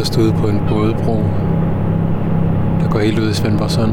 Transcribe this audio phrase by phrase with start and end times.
[0.00, 1.16] yderst ude på en bådebro,
[2.80, 3.92] der går helt ud i Svendborg Sund.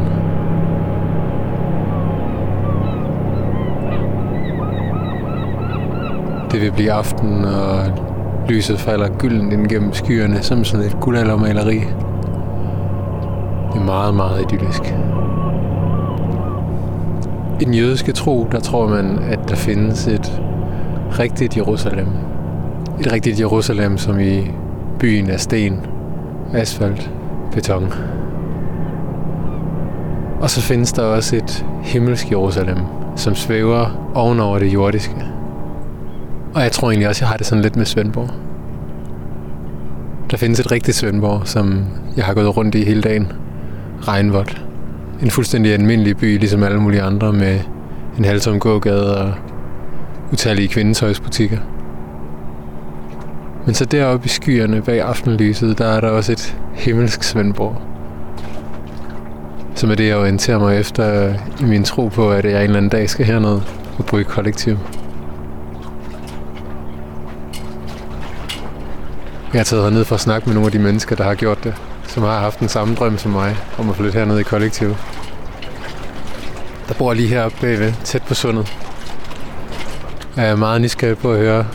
[6.52, 7.80] Det vil blive aften, og
[8.50, 11.80] lyset falder gylden ind gennem skyerne som sådan et guldaldermaleri.
[13.74, 14.96] Det er meget, meget idyllisk.
[17.62, 20.42] I den jødiske tro, der tror man, at der findes et
[21.20, 22.08] rigtigt Jerusalem.
[23.00, 24.52] Et rigtigt Jerusalem, som i
[25.00, 25.80] byen af sten,
[26.54, 27.12] asfalt,
[27.54, 27.94] beton.
[30.42, 32.78] Og så findes der også et himmelsk Jerusalem,
[33.16, 35.16] som svæver ovenover det jordiske.
[36.54, 38.30] Og jeg tror egentlig også, jeg har det sådan lidt med Svendborg.
[40.32, 41.86] Der findes et rigtigt Svendborg, som
[42.18, 43.32] jeg har gået rundt i hele dagen.
[44.02, 44.62] Regnvådt.
[45.22, 47.60] En fuldstændig almindelig by, ligesom alle mulige andre, med
[48.18, 49.34] en halvtom gågade og
[50.32, 51.58] utallige kvindetøjsbutikker.
[53.68, 57.82] Men så deroppe i skyerne bag aftenlyset, der er der også et himmelsk Svendborg.
[59.76, 62.78] Som er det, jeg orienterer mig efter i min tro på, at jeg en eller
[62.78, 63.62] anden dag skal herned
[63.98, 64.78] og bo i kollektiv.
[69.54, 71.64] Jeg har taget herned for at snakke med nogle af de mennesker, der har gjort
[71.64, 71.74] det.
[72.04, 74.96] Som har haft den samme drøm som mig, om at flytte herned i kollektiv.
[76.88, 78.74] Der bor lige heroppe bagved, tæt på sundet.
[80.36, 81.66] Jeg er meget nysgerrig på at høre,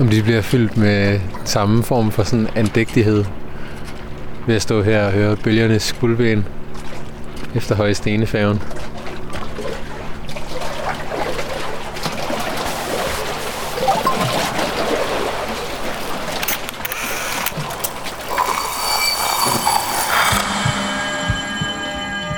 [0.00, 3.24] om de bliver fyldt med samme form for sådan andægtighed.
[4.46, 6.46] Ved at stå her og høre bølgernes skuldben
[7.54, 8.62] efter høje stenefærgen.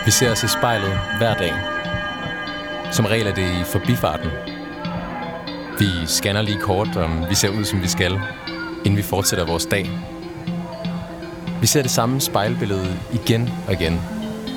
[0.05, 1.53] Vi ser os i spejlet hver dag.
[2.93, 4.52] Som regel er det i forbifarten.
[5.83, 8.21] Vi scanner lige kort, om vi ser ud, som vi skal,
[8.85, 9.91] inden vi fortsætter vores dag.
[11.61, 14.01] Vi ser det samme spejlbillede igen og igen,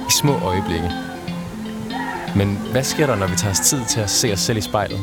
[0.09, 0.91] i små øjeblikke.
[2.35, 4.61] Men hvad sker der, når vi tager os tid til at se os selv i
[4.61, 4.99] spejlet?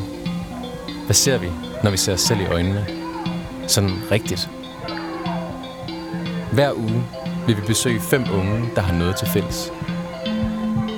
[1.05, 1.47] Hvad ser vi,
[1.83, 2.85] når vi ser os selv i øjnene?
[3.67, 4.49] Sådan rigtigt.
[6.51, 7.03] Hver uge
[7.47, 9.71] vil vi besøge fem unge, der har noget til fælles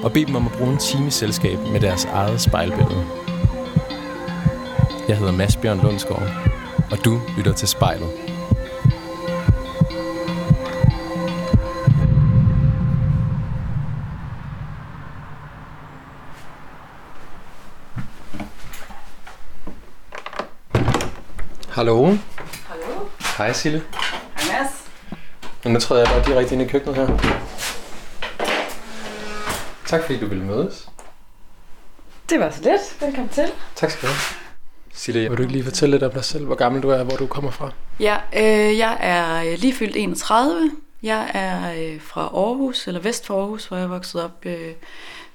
[0.04, 3.25] og bede dem om at bruge en time i selskab med deres eget spejlbillede.
[5.08, 6.30] Jeg hedder Mads Bjørn Lundsgaard,
[6.92, 8.10] og du lytter til spejlet.
[21.70, 22.06] Hallo.
[22.68, 23.06] Hallo?
[23.38, 23.84] Hej Sille.
[24.36, 24.72] Hej Mads.
[25.66, 27.18] Og nu træder jeg bare direkte ind i køkkenet her.
[29.86, 30.90] Tak fordi du ville mødes.
[32.30, 33.02] Det var så lidt.
[33.02, 33.52] Velkommen til.
[33.76, 34.45] Tak skal du have.
[35.06, 37.16] Silje, vil du ikke lige fortælle lidt om dig selv, hvor gammel du er, hvor
[37.16, 37.72] du kommer fra?
[38.00, 40.72] Ja, øh, jeg er lige fyldt 31.
[41.04, 44.74] Jeg er øh, fra Aarhus, eller vest for Aarhus, hvor jeg er vokset op øh,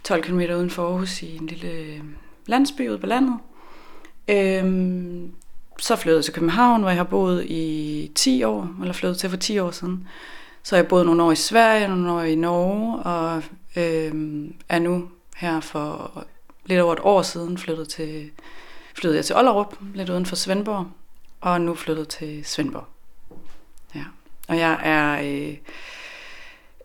[0.05, 2.01] 12 km uden for Aarhus i en lille øh,
[2.47, 3.39] landsby ude på landet.
[4.29, 4.65] Øh,
[5.79, 9.31] så flyttede jeg til København, hvor jeg har boet i 10 år, eller flyttet til
[9.31, 10.09] for 10 år siden.
[10.63, 13.43] Så har jeg boet nogle år i Sverige, nogle år i Norge, og
[13.77, 14.13] øh,
[14.69, 16.25] er nu her for
[16.67, 18.31] lidt over et år siden flyttet, til,
[19.01, 20.87] flyttede jeg til Ollerup, lidt uden for Svendborg,
[21.41, 22.85] og nu flyttet til Svendborg.
[23.95, 24.05] Ja.
[24.49, 25.57] Og jeg er øh,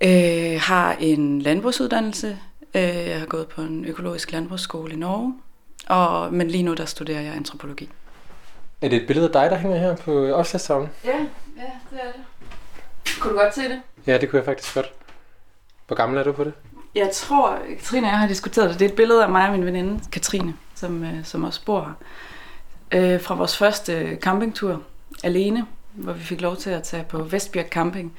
[0.01, 2.39] øh, har en landbrugsuddannelse.
[2.75, 5.33] Øh, jeg har gået på en økologisk landbrugsskole i Norge,
[5.87, 7.89] og, men lige nu der studerer jeg antropologi.
[8.81, 10.89] Er det et billede af dig, der hænger her på opslagstavlen?
[11.05, 11.17] Ja,
[11.57, 12.21] ja, det er det.
[13.19, 13.81] Kunne du godt se det?
[14.07, 14.93] Ja, det kunne jeg faktisk godt.
[15.87, 16.53] Hvor gammel er du på det?
[16.95, 18.79] Jeg tror, Katrine og jeg har diskuteret det.
[18.79, 21.79] Det er et billede af mig og min veninde, Katrine, som, øh, som også bor
[22.91, 23.13] her.
[23.13, 24.81] Øh, fra vores første campingtur
[25.23, 28.13] alene, hvor vi fik lov til at tage på Vestbjerg Camping.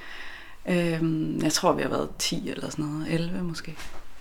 [0.69, 1.00] Øh,
[1.43, 3.75] jeg tror, vi har været 10 eller sådan noget, 11 måske.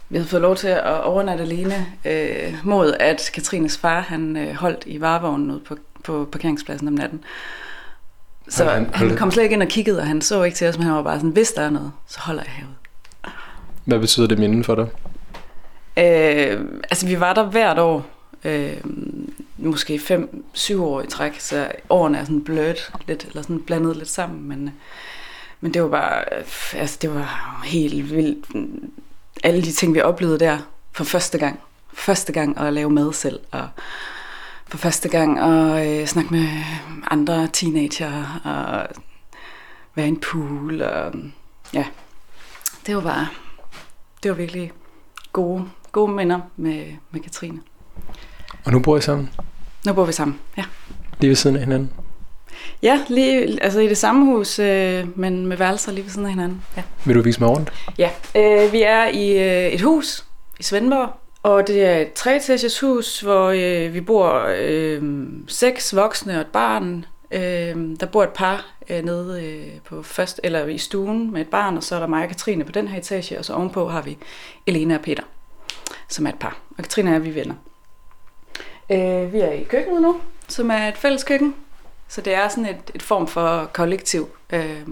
[0.09, 4.55] Vi havde fået lov til at overnatte alene øh, mod, at Katrines far han øh,
[4.55, 7.23] holdt i varevognen ude på, på parkeringspladsen om natten.
[8.49, 10.55] Så Hold- han, hold- han kom slet ikke ind og kiggede, og han så ikke
[10.57, 12.75] til os, men han var bare sådan, hvis der er noget, så holder jeg herude.
[13.85, 14.87] Hvad betyder det minde for dig?
[15.97, 18.05] Øh, altså, vi var der hvert år.
[18.45, 18.77] Øh,
[19.57, 19.95] måske
[20.55, 24.47] 5-7 år i træk, så årene er sådan blødt lidt, eller sådan blandet lidt sammen,
[24.47, 24.73] men, øh,
[25.61, 28.45] men det var bare, øh, altså det var helt vildt.
[29.43, 30.57] Alle de ting, vi oplevede der
[30.91, 31.59] for første gang.
[31.93, 33.69] Første gang at lave mad selv, og
[34.67, 36.47] for første gang at øh, snakke med
[37.11, 38.87] andre teenager, og
[39.95, 41.13] være i en pool, og
[41.73, 41.85] ja,
[42.85, 43.27] det var bare,
[44.23, 44.71] det var virkelig
[45.33, 47.61] gode, gode minder med, med Katrine.
[48.65, 49.29] Og nu bor I sammen?
[49.85, 50.63] Nu bor vi sammen, ja.
[51.19, 51.91] Lige ved siden af hinanden?
[52.83, 56.31] Ja, lige, altså i det samme hus, øh, men med værelser lige ved siden af
[56.31, 56.61] hinanden.
[56.77, 57.73] Ja, Vil du vise mig rundt?
[57.97, 58.09] ja.
[58.35, 60.25] Øh, vi er i øh, et hus
[60.59, 61.09] i Svendborg,
[61.43, 65.03] og det er et treetages hus, hvor øh, vi bor øh,
[65.47, 67.05] seks voksne og et barn.
[67.31, 71.47] Øh, der bor et par øh, nede øh, på først, eller i stuen med et
[71.47, 73.89] barn, og så er der mig og Katrine på den her etage, og så ovenpå
[73.89, 74.17] har vi
[74.67, 75.23] Elena og Peter,
[76.09, 76.57] som er et par.
[76.77, 77.55] Og Katrine jeg, vi er venner.
[78.89, 81.55] Øh, vi er i køkkenet nu, som er et fælles køkken.
[82.07, 84.87] Så det er sådan et, et form for kollektiv, øh,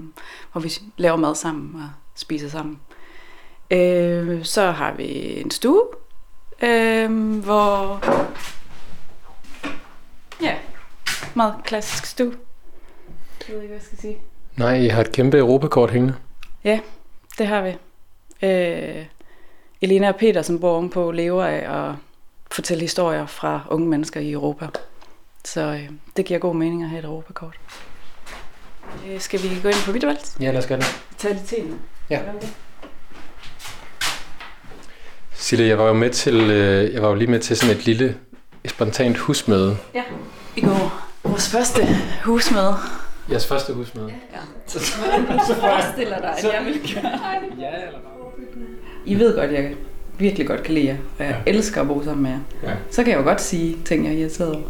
[0.52, 2.80] hvor vi laver mad sammen og spiser sammen.
[3.72, 5.84] Øh, så har vi en stue,
[6.62, 8.04] øh, hvor...
[10.42, 10.56] Ja,
[11.34, 12.34] meget klassisk stue.
[13.48, 14.18] Jeg ved ikke, hvad jeg skal sige.
[14.58, 16.16] Nej, I har et kæmpe Europakort hængende.
[16.64, 16.80] Ja,
[17.38, 17.70] det har vi.
[18.48, 19.06] Øh,
[19.82, 21.96] Elena og Peter, som bor ovenpå, lever af at
[22.54, 24.68] fortælle historier fra unge mennesker i Europa.
[25.46, 27.60] Så øh, det giver god mening at have et Europakort.
[29.08, 30.18] Øh, skal vi gå ind på Vittervald?
[30.40, 30.86] Ja, lad os gøre det.
[31.18, 31.56] Tag lidt te.
[32.10, 32.20] Ja.
[35.32, 37.86] Sille, jeg var jo med til, øh, jeg var jo lige med til sådan et
[37.86, 38.18] lille
[38.66, 39.78] spontant husmøde.
[39.94, 40.04] Ja.
[40.56, 41.02] I går.
[41.24, 41.88] Vores første
[42.24, 42.76] husmøde.
[43.30, 44.14] Jeres første husmøde.
[44.68, 44.80] Så
[45.60, 47.12] forestiller dig, at jeg vil gøre.
[47.60, 48.00] Ja, eller
[49.06, 49.76] I ved godt, jeg
[50.18, 52.40] virkelig godt kan lide jer, og jeg elsker at bo sammen med jer.
[52.64, 52.76] Ja.
[52.92, 54.64] Så kan jeg jo godt sige ting, jeg er irriteret over.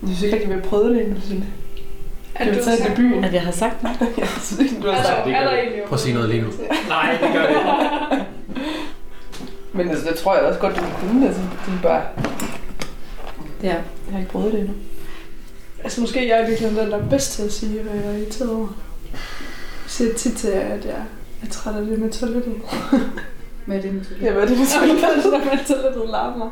[0.00, 1.44] Du synes ikke rigtig, vi har prøvet det endnu, Sille.
[2.34, 3.24] At du har taget debuten.
[3.24, 3.98] At jeg har sagt noget.
[4.18, 5.82] Jeg synes ikke, du har Altså, sagt det gør det.
[5.86, 6.48] Prøv at sige noget lige nu.
[6.88, 8.24] Nej, det gør det ikke.
[9.72, 11.26] Men altså, det tror jeg også godt, du kan kunne.
[11.26, 12.02] Altså, det er bare...
[13.62, 13.68] Ja.
[13.68, 13.82] Jeg
[14.12, 14.74] har ikke prøvet det endnu.
[15.84, 18.18] Altså måske jeg er virkelig den, der er bedst til at sige, hvad jeg er
[18.18, 18.68] irriteret over.
[19.12, 19.20] Jeg
[19.86, 21.02] siger tit til jer, at jeg
[21.42, 22.54] er træt af det med toilettet.
[23.66, 25.24] Hvad er det med Ja, hvad er det med toilettet?
[25.24, 26.50] Det der med, at toilettet larmer.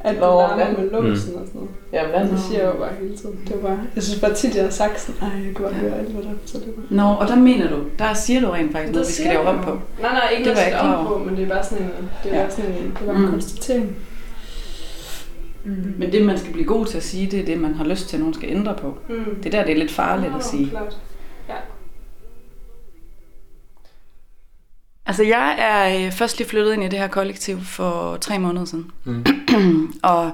[0.00, 0.78] At det Nå, larmer vand.
[0.78, 1.70] med låsen og sådan noget.
[1.92, 3.38] Ja, hvad Det siger jeg jo bare hele tiden.
[3.48, 5.74] Det var bare, jeg synes bare tit, jeg har sagt sådan, ej, jeg kan bare
[5.74, 6.84] høre alt, hvad der er på toilettet.
[6.90, 9.64] Nå, og der mener du, der siger du rent faktisk noget, vi skal lave om
[9.64, 9.70] på.
[9.70, 11.18] Nej, nej, ikke Det noget, var jeg skal over.
[11.18, 11.90] på, men det er bare sådan en,
[12.24, 12.42] det er Ja.
[12.42, 13.30] bare sådan en, det er bare en Mm.
[13.30, 13.96] konstatering.
[15.64, 15.94] Mm.
[15.98, 18.08] Men det, man skal blive god til at sige, det er det, man har lyst
[18.08, 18.98] til, at nogen skal ændre på.
[19.08, 19.34] Mm.
[19.42, 20.70] Det er der, det er lidt farligt at sige.
[20.70, 20.96] Klart.
[25.06, 28.64] Altså, jeg er øh, først lige flyttet ind i det her kollektiv for tre måneder
[28.64, 28.90] siden.
[29.04, 29.24] Mm.
[30.02, 30.30] og,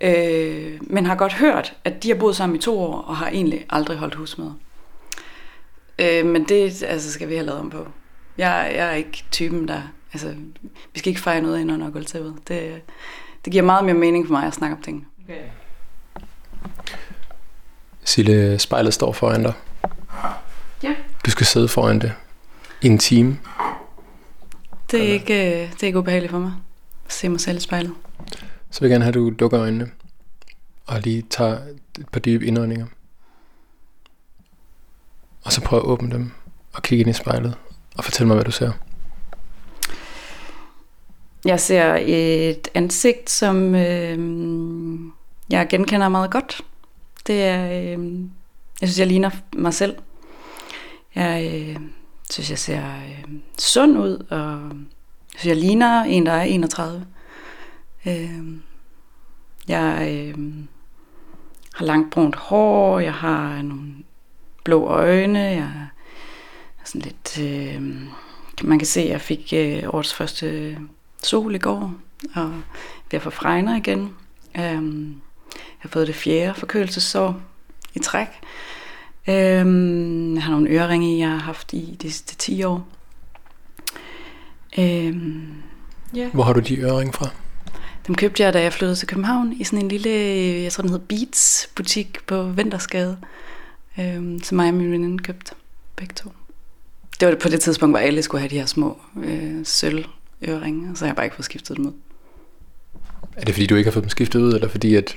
[0.00, 3.28] øh, men har godt hørt, at de har boet sammen i to år, og har
[3.28, 4.52] egentlig aldrig holdt husmøder.
[5.98, 7.86] Øh, men det altså, skal vi have lavet om på.
[8.38, 9.82] Jeg, jeg er ikke typen, der...
[10.12, 10.34] Altså,
[10.92, 12.34] vi skal ikke fejre noget ind under gulvtæppet.
[12.48, 12.82] Det,
[13.44, 15.06] det giver meget mere mening for mig at snakke om tingene.
[15.24, 15.40] Okay.
[18.04, 19.52] Sille, spejlet står foran dig.
[20.82, 20.94] Ja.
[21.26, 22.12] Du skal sidde foran det
[22.82, 23.38] i en time.
[24.90, 26.52] Det er, ikke, øh, det er ikke ubehageligt for mig
[27.06, 27.92] at se mig selv i spejlet.
[28.70, 29.90] Så vil jeg gerne have, at du lukker øjnene
[30.86, 31.58] og lige tager
[31.98, 32.86] et par dybe indåndinger.
[35.44, 36.30] Og så prøv at åbne dem
[36.72, 37.54] og kigge ind i spejlet
[37.96, 38.72] og fortæl mig, hvad du ser.
[41.44, 44.18] Jeg ser et ansigt, som øh,
[45.50, 46.60] jeg genkender meget godt.
[47.26, 48.20] Det er, øh,
[48.80, 49.96] jeg synes, jeg ligner mig selv.
[51.14, 51.76] Jeg øh,
[52.32, 54.60] synes, jeg ser øh, sund ud, og
[55.32, 57.06] jeg synes, jeg ligner en, der er 31.
[58.06, 58.40] Øh,
[59.68, 60.34] jeg øh,
[61.74, 63.92] har langt brunt hår, jeg har nogle
[64.64, 65.88] blå øjne, jeg
[66.78, 67.38] er sådan lidt...
[67.40, 67.82] Øh,
[68.62, 70.78] man kan se, at jeg fik øh, årets første
[71.22, 71.94] sol i går,
[72.34, 72.54] og
[73.10, 74.14] vi har fregner igen.
[74.56, 74.62] Øh,
[75.54, 77.40] jeg har fået det fjerde forkølelsesår
[77.94, 78.28] i træk.
[79.28, 82.88] Um, jeg har nogle øreringe, jeg har haft i de sidste 10 år.
[84.78, 85.62] Um,
[86.14, 86.28] ja.
[86.32, 87.28] Hvor har du de øring fra?
[88.06, 90.10] Dem købte jeg, da jeg flyttede til København, i sådan en lille,
[90.62, 93.16] jeg tror den hedder Beats butik på Ventersgade,
[93.98, 95.52] um, som mig og min veninde købte
[95.96, 96.32] begge to.
[97.20, 100.04] Det var på det tidspunkt, hvor alle skulle have de her små øh, sølv
[100.48, 101.92] øreringe, og så har jeg bare ikke fået skiftet dem ud.
[103.36, 105.16] Er det fordi, du ikke har fået dem skiftet ud, eller fordi, at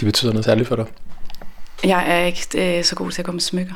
[0.00, 0.86] de betyder noget særligt for dig?
[1.84, 3.74] Jeg er ikke øh, så god til at med smykker.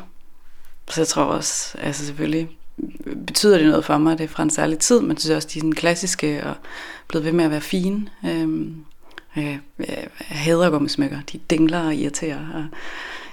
[0.88, 2.48] Så jeg tror også, altså selvfølgelig
[3.26, 5.58] betyder det noget for mig, det er fra en særlig tid, men synes også, de
[5.58, 6.54] er sådan klassiske og
[7.08, 8.08] blevet ved med at være fine.
[8.24, 8.84] Øhm,
[9.36, 11.20] jeg, jeg, jeg hader at gå med smykker.
[11.32, 12.64] De dingler og irriterer, og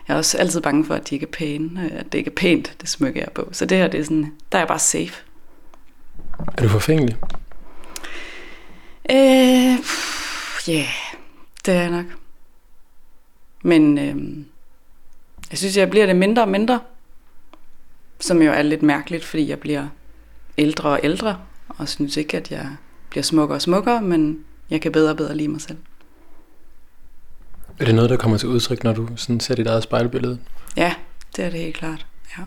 [0.07, 2.31] jeg er også altid bange for, at de ikke er pæne, øh, at det ikke
[2.31, 3.49] er pænt, det smykke jeg er på.
[3.51, 5.13] Så det her, det er sådan, der er jeg bare safe.
[6.57, 7.17] Er du forfængelig?
[9.11, 9.77] Øh,
[10.67, 10.88] ja, yeah,
[11.65, 12.05] det er jeg nok.
[13.63, 14.45] Men øh,
[15.51, 16.79] jeg synes, jeg bliver det mindre og mindre.
[18.20, 19.88] Som jo er lidt mærkeligt, fordi jeg bliver
[20.58, 21.38] ældre og ældre.
[21.68, 22.68] Og synes ikke, at jeg
[23.10, 25.77] bliver smukkere og smukkere, men jeg kan bedre og bedre lide mig selv.
[27.79, 30.39] Er det noget, der kommer til udtryk, når du sådan ser dit eget spejlbillede?
[30.77, 30.94] Ja,
[31.36, 32.06] det er det helt klart.
[32.38, 32.44] Ja.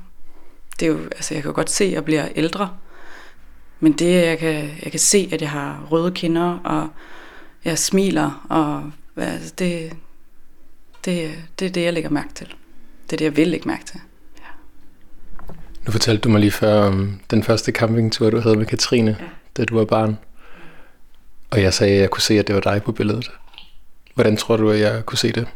[0.80, 2.71] Det er jo, altså jeg kan godt se, at jeg bliver ældre.
[3.80, 6.88] Men det, jeg kan, jeg kan se, at jeg har røde kinder, og
[7.64, 9.92] jeg smiler, og altså, det,
[11.04, 12.54] det, det er det, jeg lægger mærke til.
[13.12, 14.00] Det er det, jeg vil lægge mærke til.
[15.87, 19.25] Nu fortalte du mig lige før om den første campingtur, du havde med Katrine, Ja.
[19.57, 20.19] da du var barn.
[21.50, 23.31] Og jeg sagde, at jeg kunne se, at det var dig på billedet.
[24.14, 25.47] Hvordan tror du, at jeg kunne se det?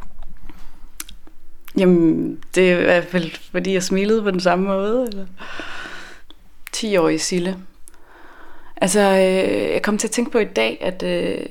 [1.79, 5.07] Jamen, det er i hvert fald, fordi jeg smilede på den samme måde.
[5.09, 5.27] Eller?
[6.77, 7.57] 10-årige Sille.
[8.77, 11.47] Altså, øh, jeg kom til at tænke på i dag, at øh,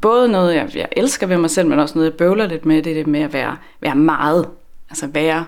[0.00, 2.82] både noget, jeg, jeg elsker ved mig selv, men også noget, jeg bøvler lidt med,
[2.82, 4.48] det er det med at være, være meget.
[4.90, 5.46] Altså være,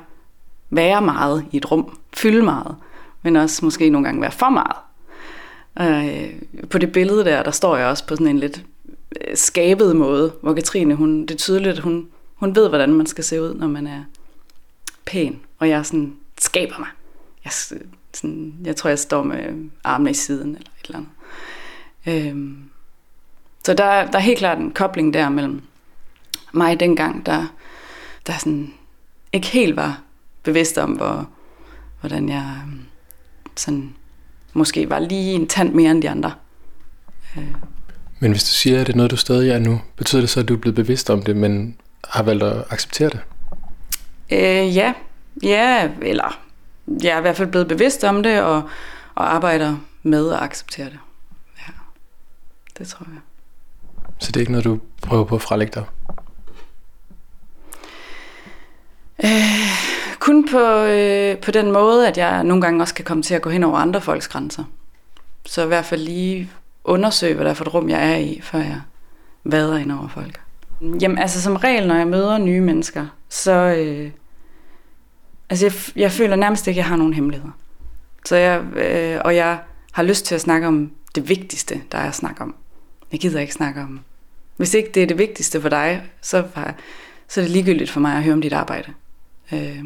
[0.71, 1.99] være meget i et rum.
[2.16, 2.76] Fylde meget.
[3.23, 4.76] Men også måske nogle gange være for meget.
[5.81, 8.64] Øh, på det billede der, der står jeg også på sådan en lidt
[9.21, 13.07] øh, skabet måde, hvor Katrine, hun, det er tydeligt, at hun, hun ved, hvordan man
[13.07, 14.05] skal se ud, når man er
[15.07, 15.40] pæn.
[15.59, 16.88] Og jeg sådan skaber mig.
[17.45, 17.52] Jeg,
[18.14, 21.11] sådan, jeg tror, jeg står med armene i siden, eller et eller andet.
[22.07, 22.71] Øhm,
[23.64, 25.62] så der, der er helt klart en kobling der mellem
[26.52, 27.47] mig dengang, der,
[28.26, 28.75] der sådan
[29.37, 30.00] ikke helt var
[30.43, 31.28] bevidst om, hvor,
[32.00, 32.81] hvordan jeg øhm,
[33.57, 33.95] sådan,
[34.52, 36.33] måske var lige en tand mere end de andre.
[37.37, 37.55] Øh,
[38.21, 40.40] Men hvis du siger, at det er noget, du stadig er nu, betyder det så,
[40.40, 41.76] at du er blevet bevidst om det, men
[42.09, 43.21] har valgt at acceptere det?
[44.31, 44.93] Øh, ja,
[45.43, 46.40] ja, eller
[47.02, 48.62] jeg er i hvert fald blevet bevidst om det, og,
[49.14, 50.99] og arbejder med at acceptere det.
[51.59, 51.73] Ja,
[52.78, 53.21] det tror jeg.
[54.19, 55.85] Så det er ikke noget, du prøver på at frelægge dig?
[59.25, 59.30] Øh,
[60.18, 63.42] kun på, øh, på den måde, at jeg nogle gange også kan komme til at
[63.42, 64.64] gå hen over andre folks grænser.
[65.46, 66.50] Så i hvert fald lige
[66.85, 68.80] undersøge, hvad der er for et rum, jeg er i, før jeg
[69.44, 70.40] vader ind over folk.
[71.00, 73.52] Jamen altså som regel, når jeg møder nye mennesker, så...
[73.52, 74.11] Øh,
[75.50, 77.52] altså jeg, jeg føler nærmest ikke, at jeg har nogen hemmeligheder.
[78.26, 79.58] Så jeg, øh, og jeg
[79.92, 82.54] har lyst til at snakke om det vigtigste, der er at snakke om.
[83.12, 84.00] Jeg gider ikke snakke om...
[84.56, 86.44] Hvis ikke det er det vigtigste for dig, så,
[87.28, 88.92] så er det ligegyldigt for mig at høre om dit arbejde.
[89.53, 89.79] Øh,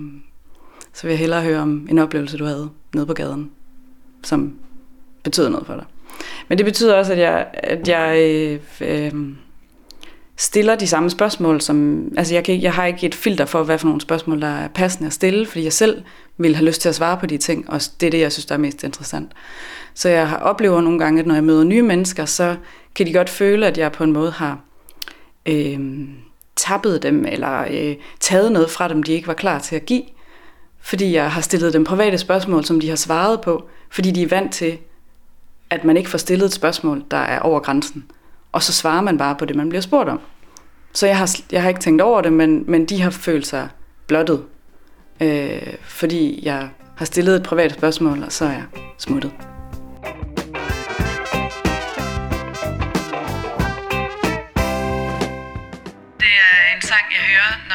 [0.92, 3.50] så vil jeg hellere høre om en oplevelse, du havde nede på gaden,
[4.24, 4.54] som
[5.22, 5.84] betød noget for dig.
[6.48, 9.36] Men det betyder også, at jeg, at jeg øh, øhm,
[10.36, 13.62] stiller de samme spørgsmål, som, altså jeg, kan, ikke- jeg har ikke et filter for,
[13.62, 16.02] hvad for nogle spørgsmål, der er passende at stille, fordi jeg selv
[16.38, 18.46] vil have lyst til at svare på de ting, og det er det, jeg synes,
[18.46, 19.32] der er mest interessant.
[19.94, 22.56] Så jeg har- oplever nogle gange, at når jeg møder nye mennesker, så
[22.94, 24.60] kan de godt føle, at jeg på en måde har
[25.46, 25.78] øh,
[26.60, 30.02] tappet dem, eller øh, taget noget fra dem, de ikke var klar til at give,
[30.80, 34.28] fordi jeg har stillet dem private spørgsmål, som de har svaret på, fordi de er
[34.28, 34.78] vant til,
[35.70, 38.04] at man ikke får stillet et spørgsmål, der er over grænsen.
[38.52, 40.20] Og så svarer man bare på det, man bliver spurgt om.
[40.92, 43.68] Så jeg har, jeg har ikke tænkt over det, men, men de har følt sig
[44.06, 44.44] blottet,
[45.20, 48.64] øh, fordi jeg har stillet et privat spørgsmål, og så er jeg
[48.98, 49.49] smuttet.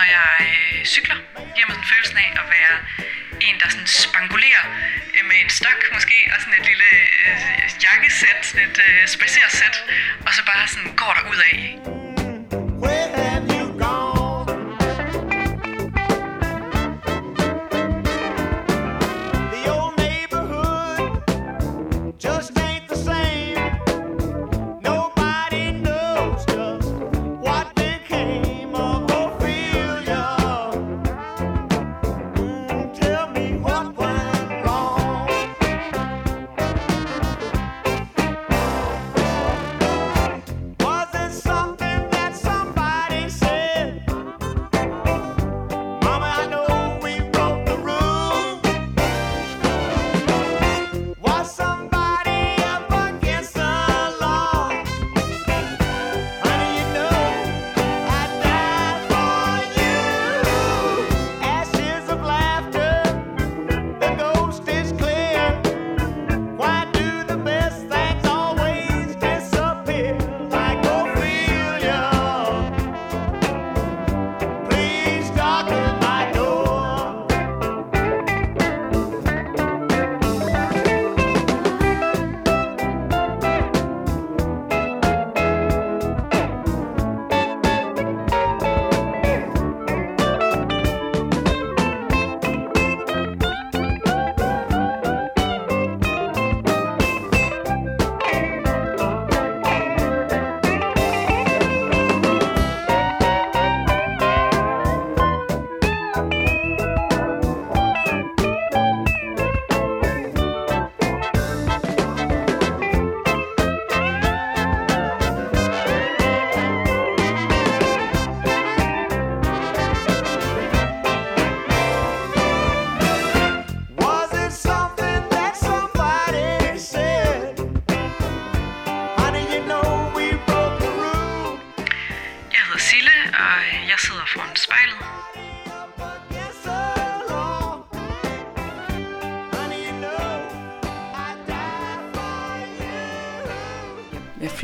[0.06, 1.18] Når jeg øh, cykler.
[1.56, 2.76] Giver mig sådan følelsen af at være
[3.48, 4.66] en, der sådan spangulerer
[5.16, 6.90] øh, med en stok måske, og sådan et lille
[7.26, 7.38] øh,
[7.84, 9.76] jakkesæt, sådan et øh, spacersæt,
[10.26, 11.56] og så bare sådan går der ud af.
[11.86, 13.25] Mm,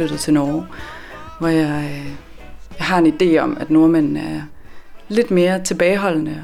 [0.01, 0.65] jeg flyttede til Norge,
[1.39, 2.11] hvor jeg, øh,
[2.77, 4.41] jeg har en idé om, at nordmænd er
[5.09, 6.43] lidt mere tilbageholdende.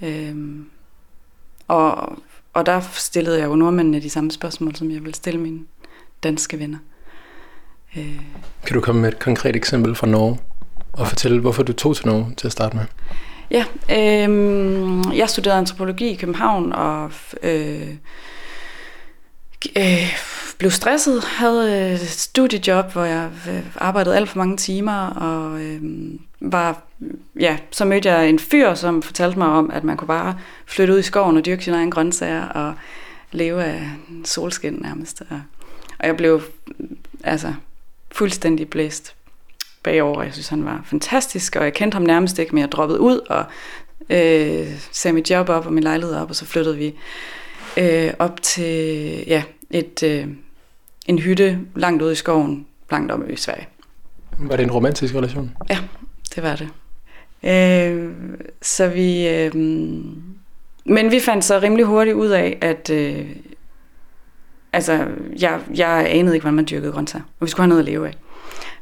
[0.00, 0.34] Og, øh,
[1.68, 2.18] og,
[2.54, 5.60] og der stillede jeg jo nordmændene de samme spørgsmål, som jeg vil stille mine
[6.22, 6.78] danske venner.
[7.96, 8.20] Øh,
[8.66, 10.38] Kan du komme med et konkret eksempel fra Norge?
[10.92, 12.84] Og fortælle, hvorfor du tog til Norge til at starte med?
[13.50, 17.10] Ja, øh, jeg studerede antropologi i København og
[17.42, 17.88] øh,
[19.76, 20.12] øh,
[20.60, 25.80] blev stresset, havde et studiejob, hvor jeg øh, arbejdede alt for mange timer, og øh,
[26.40, 26.82] var,
[27.40, 30.92] ja, så mødte jeg en fyr, som fortalte mig om, at man kunne bare flytte
[30.92, 32.74] ud i skoven og dyrke sine egne grøntsager og
[33.32, 33.90] leve af
[34.24, 35.22] solskin nærmest.
[35.30, 35.40] Og,
[35.98, 36.42] og jeg blev
[37.24, 37.54] altså
[38.12, 39.14] fuldstændig blæst
[39.82, 40.22] bagover.
[40.22, 43.18] Jeg synes, han var fantastisk, og jeg kendte ham nærmest ikke, men jeg droppede ud
[43.28, 43.44] og
[44.10, 46.94] øh, sagde mit job op og min lejlighed op, og så flyttede vi
[47.76, 50.26] øh, op til ja, et, øh,
[51.06, 53.66] en hytte langt ude i skoven, langt om i Sverige.
[54.38, 55.50] Var det en romantisk relation?
[55.70, 55.78] Ja,
[56.34, 56.68] det var det.
[57.42, 58.10] Øh,
[58.62, 59.28] så vi...
[59.28, 59.54] Øh,
[60.84, 62.90] men vi fandt så rimelig hurtigt ud af, at...
[62.90, 63.26] Øh,
[64.72, 65.06] altså,
[65.38, 67.24] jeg, jeg anede ikke, hvordan man dyrkede grøntsager.
[67.40, 68.14] Og vi skulle have noget at leve af.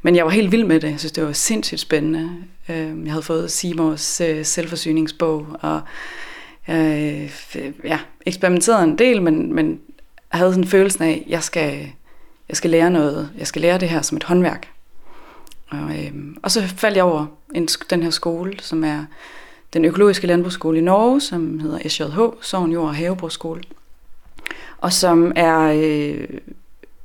[0.02, 0.90] Men jeg var helt vild med det.
[0.90, 2.30] Jeg synes, det var sindssygt spændende.
[2.68, 5.80] Øh, jeg havde fået Simors øh, selvforsyningsbog, og
[6.68, 7.30] øh,
[7.84, 9.80] ja, eksperimenteret en del, men, men
[10.28, 11.92] havde sådan følelsen af, at jeg skal,
[12.48, 13.30] jeg skal lære noget.
[13.38, 14.68] Jeg skal lære det her som et håndværk.
[15.70, 19.04] Og, øh, og så faldt jeg over en, den her skole, som er
[19.72, 23.62] den økologiske landbrugsskole i Norge, som hedder SJH, Sogn Jord og Havebrugsskole.
[24.78, 26.28] Og som er øh,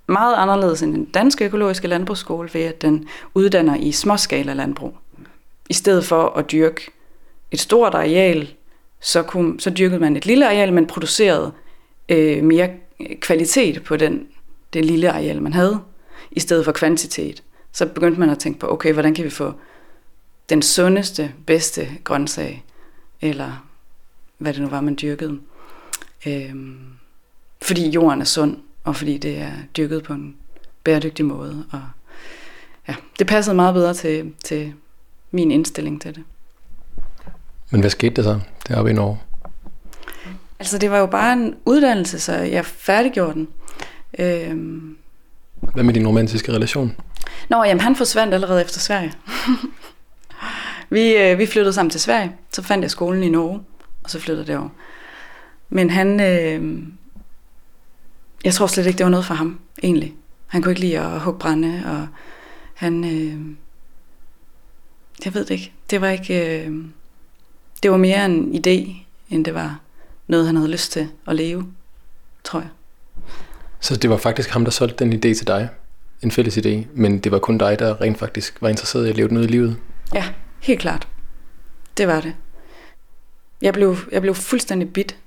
[0.07, 4.97] meget anderledes end den danske økologiske landbrugsskole, ved at den uddanner i småskala landbrug.
[5.69, 6.91] I stedet for at dyrke
[7.51, 8.53] et stort areal,
[9.01, 11.51] så, kunne, så dyrkede man et lille areal, men producerede
[12.09, 12.69] øh, mere
[13.21, 14.27] kvalitet på den,
[14.73, 15.79] det lille areal, man havde,
[16.31, 17.43] i stedet for kvantitet.
[17.71, 19.53] Så begyndte man at tænke på, okay, hvordan kan vi få
[20.49, 22.63] den sundeste, bedste grøntsag,
[23.21, 23.67] eller
[24.37, 25.39] hvad det nu var, man dyrkede.
[26.27, 26.77] Øhm,
[27.61, 30.35] fordi jorden er sund, og fordi det er dyrket på en
[30.83, 31.65] bæredygtig måde.
[31.71, 31.81] Og
[32.87, 34.73] ja, det passede meget bedre til, til
[35.31, 36.23] min indstilling til det.
[37.71, 39.19] Men hvad skete der så deroppe i Norge?
[40.59, 43.47] Altså det var jo bare en uddannelse, så jeg færdiggjorde den.
[44.19, 44.97] Øhm,
[45.73, 46.95] Hvad med din romantiske relation?
[47.49, 49.13] Nå, jamen han forsvandt allerede efter Sverige.
[50.89, 53.61] vi, øh, vi flyttede sammen til Sverige, så fandt jeg skolen i Norge,
[54.03, 54.69] og så flyttede jeg derover.
[55.69, 56.83] Men han, øh,
[58.43, 60.13] jeg tror slet ikke, det var noget for ham, egentlig.
[60.47, 62.07] Han kunne ikke lide at hugge brænde, og
[62.73, 63.55] han, øh,
[65.25, 66.71] jeg ved det ikke, det var ikke, øh,
[67.83, 68.95] det var mere en idé,
[69.29, 69.79] end det var
[70.27, 71.73] noget, han havde lyst til at leve,
[72.43, 72.69] tror jeg.
[73.83, 75.69] Så det var faktisk ham, der solgte den idé til dig?
[76.21, 79.15] En fælles idé, men det var kun dig, der rent faktisk var interesseret i at
[79.15, 79.77] leve den ud i livet?
[80.13, 80.25] Ja,
[80.59, 81.07] helt klart.
[81.97, 82.35] Det var det.
[83.61, 85.17] Jeg blev, jeg blev fuldstændig bit,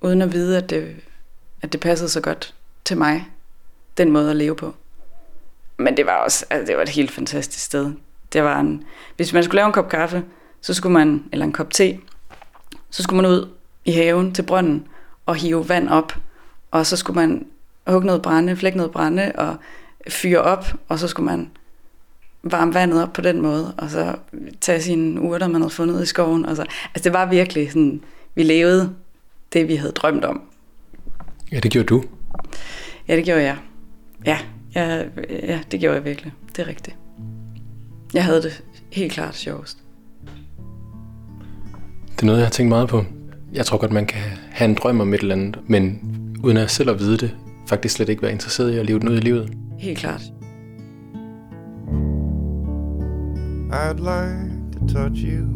[0.00, 0.96] uden at vide, at det,
[1.62, 3.26] at det passede så godt til mig,
[3.98, 4.74] den måde at leve på.
[5.76, 7.92] Men det var også, altså det var et helt fantastisk sted.
[8.32, 8.84] Det var en,
[9.16, 10.24] hvis man skulle lave en kop kaffe,
[10.60, 11.98] så skulle man, eller en kop te,
[12.90, 13.48] så skulle man ud
[13.84, 14.86] i haven til brønden
[15.26, 16.12] og hive vand op,
[16.70, 17.46] og så skulle man
[17.92, 19.56] hugge noget brænde, flække noget brænde og
[20.08, 21.50] fyre op, og så skulle man
[22.42, 24.16] varme vandet op på den måde, og så
[24.60, 26.46] tage sine urter, man havde fundet i skoven.
[26.46, 26.62] Og så.
[26.62, 28.00] Altså det var virkelig sådan,
[28.34, 28.94] vi levede
[29.52, 30.42] det, vi havde drømt om.
[31.52, 32.04] Ja, det gjorde du.
[33.08, 33.56] Ja, det gjorde jeg.
[34.26, 34.38] Ja,
[34.74, 35.04] ja,
[35.42, 36.32] ja det gjorde jeg virkelig.
[36.56, 36.96] Det er rigtigt.
[38.14, 39.78] Jeg havde det helt klart sjovest.
[42.12, 43.04] Det er noget, jeg har tænkt meget på.
[43.52, 44.20] Jeg tror godt, man kan
[44.50, 46.00] have en drøm om et eller andet, men
[46.42, 47.36] uden at selv at vide det,
[47.68, 49.56] faktisk slet ikke være interesseret i at leve den ud i livet.
[49.78, 50.22] Helt klart.
[53.72, 55.46] I'd like to touch you.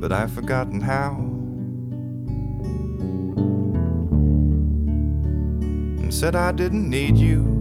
[0.00, 1.10] But I've forgotten how.
[6.02, 7.56] And said I didn't need you.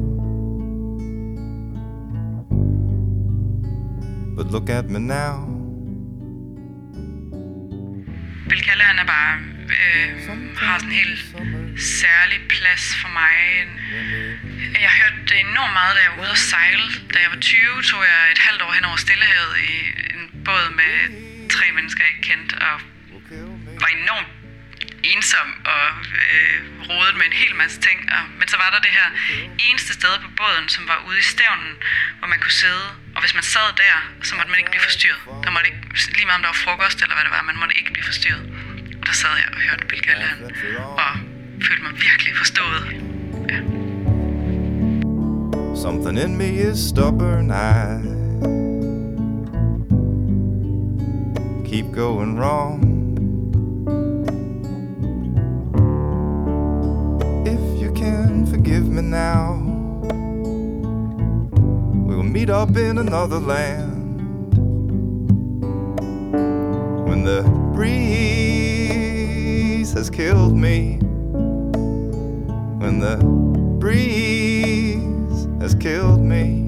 [4.35, 5.47] But look at me now.
[8.49, 11.19] Bill Callahan er bare, øh, har sådan en helt
[12.01, 13.33] særlig plads for mig.
[14.85, 16.85] Jeg hørte det enormt meget, da jeg var ude at sejle.
[17.13, 19.75] Da jeg var 20, tog jeg et halvt år hen over Stillehavet i
[20.15, 20.93] en båd med
[21.49, 22.81] tre mennesker, jeg ikke kendte, og
[23.81, 24.27] var enormt
[25.13, 25.85] ensom og
[26.23, 26.57] øh,
[26.89, 27.97] rodet med en hel masse ting.
[28.15, 29.07] Og, men så var der det her
[29.69, 31.73] eneste sted på båden, som var ude i stævnen,
[32.19, 32.87] hvor man kunne sidde.
[33.15, 35.21] Og hvis man sad der, så måtte man ikke blive forstyrret.
[35.43, 35.81] Der måtte ikke,
[36.17, 38.45] lige meget om der var frokost eller hvad det var, man måtte ikke blive forstyrret.
[39.05, 40.51] Der sad jeg og hørte Bill Callahan og
[41.65, 42.83] følte mig virkelig forstået.
[45.75, 47.51] Something in me is stubborn.
[47.51, 48.01] I
[51.69, 52.75] keep going wrong.
[57.45, 59.43] If you can forgive me now,
[62.07, 63.91] we'll meet up in another land.
[67.07, 67.43] When the
[67.75, 68.44] breeze
[69.95, 70.97] has killed me,
[72.79, 73.15] when the
[73.79, 76.64] breeze has killed me.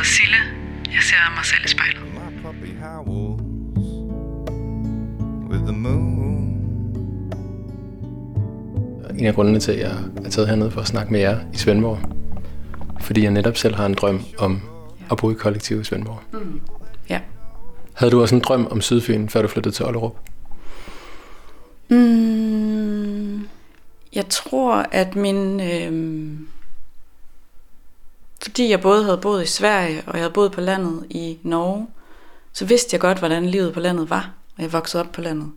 [0.00, 0.36] Hedder Sille.
[0.94, 2.02] Jeg ser mig selv i spejlet.
[2.14, 3.42] My puppy howls
[5.50, 6.56] with the moon.
[9.18, 9.92] En af grundene til, at jeg
[10.24, 11.98] er taget hernede for at snakke med jer i Svendborg,
[13.00, 14.60] fordi jeg netop selv har en drøm om
[15.10, 16.20] at bo i kollektiv i Svendborg.
[17.08, 17.20] Ja.
[17.92, 20.16] Havde du også en drøm om Sydfyn, før du flyttede til Ollerup?
[21.88, 23.48] Mm,
[24.12, 25.60] jeg tror, at min...
[25.60, 26.30] Øh,
[28.42, 31.86] fordi jeg både havde boet i Sverige, og jeg havde boet på landet i Norge,
[32.52, 35.52] så vidste jeg godt, hvordan livet på landet var, og jeg voksede op på landet.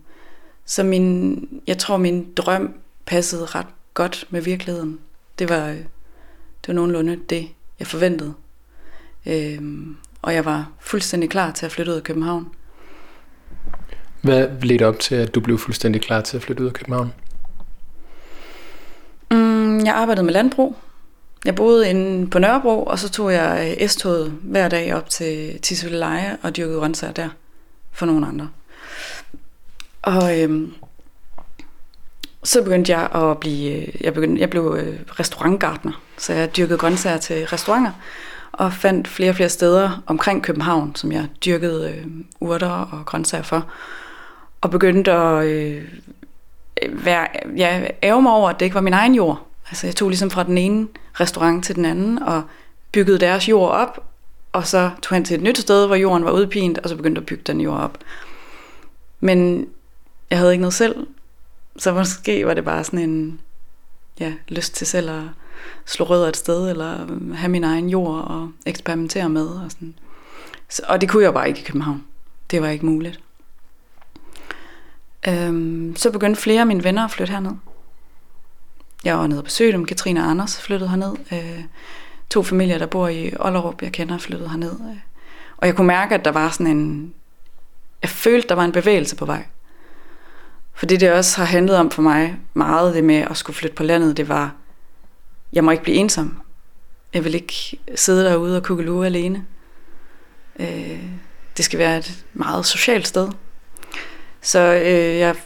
[0.64, 2.74] Så min, jeg tror, min drøm
[3.06, 5.00] passede ret godt med virkeligheden.
[5.38, 8.34] Det var, øh, det var nogenlunde det, jeg forventede.
[9.26, 12.48] Øhm, og jeg var fuldstændig klar til at flytte ud af København.
[14.22, 17.12] Hvad ledte op til, at du blev fuldstændig klar til at flytte ud af København?
[19.30, 20.76] Mm, jeg arbejdede med landbrug.
[21.44, 25.60] Jeg boede inde på Nørrebro, og så tog jeg øh, S-toget hver dag op til
[25.62, 27.28] Tisvildeleje og dyrkede grøntsager der
[27.92, 28.48] for nogle andre.
[30.02, 30.72] Og øhm,
[32.42, 36.78] så begyndte jeg at blive, øh, jeg, begyndte, jeg blev øh, restaurantgartner, så jeg dyrkede
[36.78, 37.92] grøntsager til restauranter,
[38.52, 42.06] og fandt flere og flere steder omkring København, som jeg dyrkede øh,
[42.40, 43.66] urter og grøntsager for,
[44.60, 45.82] og begyndte at øh,
[46.82, 47.26] øh være,
[47.56, 49.46] ja, ærge mig over, at det ikke var min egen jord.
[49.68, 50.88] Altså jeg tog ligesom fra den ene
[51.20, 52.42] restaurant til den anden, og
[52.92, 54.10] byggede deres jord op,
[54.52, 57.20] og så tog han til et nyt sted, hvor jorden var udpint, og så begyndte
[57.20, 57.98] at bygge den jord op.
[59.20, 59.68] Men
[60.30, 61.06] jeg havde ikke noget selv,
[61.76, 63.40] så måske var det bare sådan en
[64.20, 65.22] ja, lyst til selv at
[65.86, 69.46] slå rødder et sted, eller have min egen jord og eksperimentere med.
[69.46, 69.94] Og, sådan.
[70.68, 72.04] Så, og det kunne jeg bare ikke i København.
[72.50, 73.20] Det var ikke muligt.
[75.28, 77.52] Øhm, så begyndte flere af mine venner at flytte herned.
[79.04, 79.84] Jeg var nede og besøgte dem.
[79.84, 81.14] Katrine og Anders flyttede herned.
[81.32, 81.64] Øh,
[82.30, 84.72] to familier, der bor i Ollerup, jeg kender, flyttede herned.
[84.72, 84.96] Øh.
[85.56, 87.14] Og jeg kunne mærke, at der var sådan en...
[88.02, 89.44] Jeg følte, der var en bevægelse på vej.
[90.74, 93.82] Fordi det også har handlet om for mig meget det med at skulle flytte på
[93.82, 94.54] landet, det var,
[95.52, 96.40] jeg må ikke blive ensom.
[97.14, 99.44] Jeg vil ikke sidde derude og kukkelue alene.
[100.58, 101.04] Øh,
[101.56, 103.28] det skal være et meget socialt sted.
[104.40, 105.36] Så øh, jeg,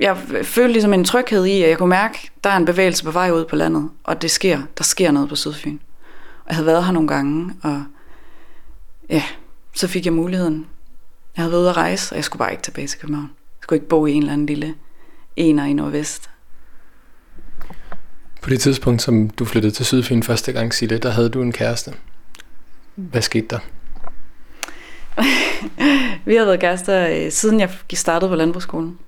[0.00, 3.10] jeg følte ligesom en tryghed i, at jeg kunne mærke, der er en bevægelse på
[3.10, 4.62] vej ud på landet, og det sker.
[4.78, 5.78] Der sker noget på Sydfyn.
[6.44, 7.84] Og jeg havde været her nogle gange, og
[9.10, 9.22] ja,
[9.74, 10.66] så fik jeg muligheden.
[11.36, 13.30] Jeg havde været ude at rejse, og jeg skulle bare ikke tilbage til København.
[13.34, 14.74] Jeg skulle ikke bo i en eller anden lille
[15.36, 16.30] ener i Nordvest.
[18.42, 21.52] På det tidspunkt, som du flyttede til Sydfyn første gang, Sille, der havde du en
[21.52, 21.92] kæreste.
[22.94, 23.58] Hvad skete der?
[26.26, 28.98] Vi har været kærester, øh, siden jeg startede på landbrugsskolen.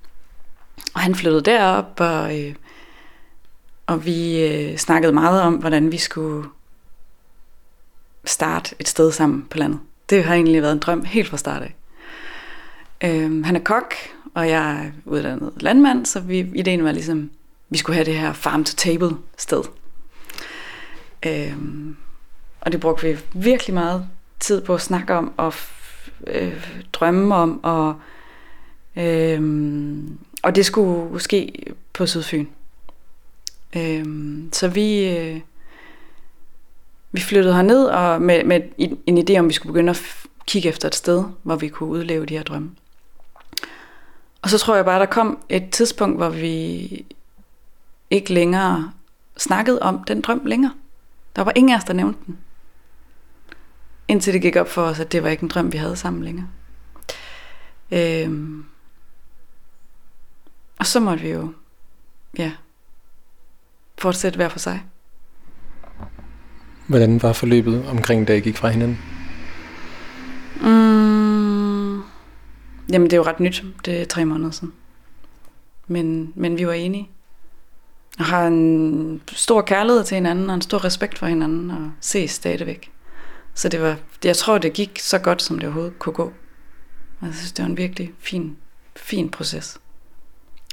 [0.97, 2.55] Og han flyttede derop, og, øh,
[3.87, 6.49] og vi øh, snakkede meget om, hvordan vi skulle
[8.25, 9.81] starte et sted sammen på landet.
[10.11, 11.75] Det har egentlig været en drøm helt fra start af.
[13.05, 13.95] Øh, han er kok,
[14.35, 17.31] og jeg er uddannet landmand, så vi, ideen var ligesom,
[17.71, 19.63] vi skulle have det her farm-to-table sted.
[21.27, 21.57] Øh,
[22.61, 24.09] og det brugte vi virkelig meget
[24.41, 25.55] tid på at snakke om, og
[26.27, 27.95] øh, drømme om, og,
[28.97, 29.41] øh,
[30.47, 31.53] og det skulle ske
[31.93, 32.47] på Sydfyn.
[33.77, 35.41] Øhm, så vi, øh,
[37.13, 38.61] vi flyttede herned og med, med
[39.07, 40.03] en idé om, vi skulle begynde at
[40.47, 42.71] kigge efter et sted, hvor vi kunne udleve de her drømme.
[44.43, 47.05] Og så tror jeg bare, der kom et tidspunkt, hvor vi
[48.11, 48.93] ikke længere
[49.37, 50.73] snakkede om den drøm længere.
[51.37, 52.39] Der var ingen af os, der nævnte den.
[54.09, 56.25] Indtil det gik op for os, at det var ikke en drøm, vi havde sammen
[56.25, 56.49] længere.
[57.91, 58.65] Øhm.
[60.79, 61.53] Og så måtte vi jo,
[62.39, 62.53] ja,
[63.99, 64.83] fortsætte hver for sig.
[66.87, 68.99] Hvordan var forløbet omkring, da I gik fra hinanden?
[70.61, 72.03] Mm.
[72.93, 73.65] Jamen, det er jo ret nyt.
[73.85, 74.73] Det er tre måneder siden.
[75.87, 77.11] Men, men vi var enige.
[78.19, 82.31] Og har en stor kærlighed til hinanden, og en stor respekt for hinanden, og ses
[82.31, 82.93] stadigvæk.
[83.55, 86.33] Så det var, jeg tror, det gik så godt, som det overhovedet kunne gå.
[87.21, 88.57] Og jeg synes, det var en virkelig fin,
[88.97, 89.81] fin proces.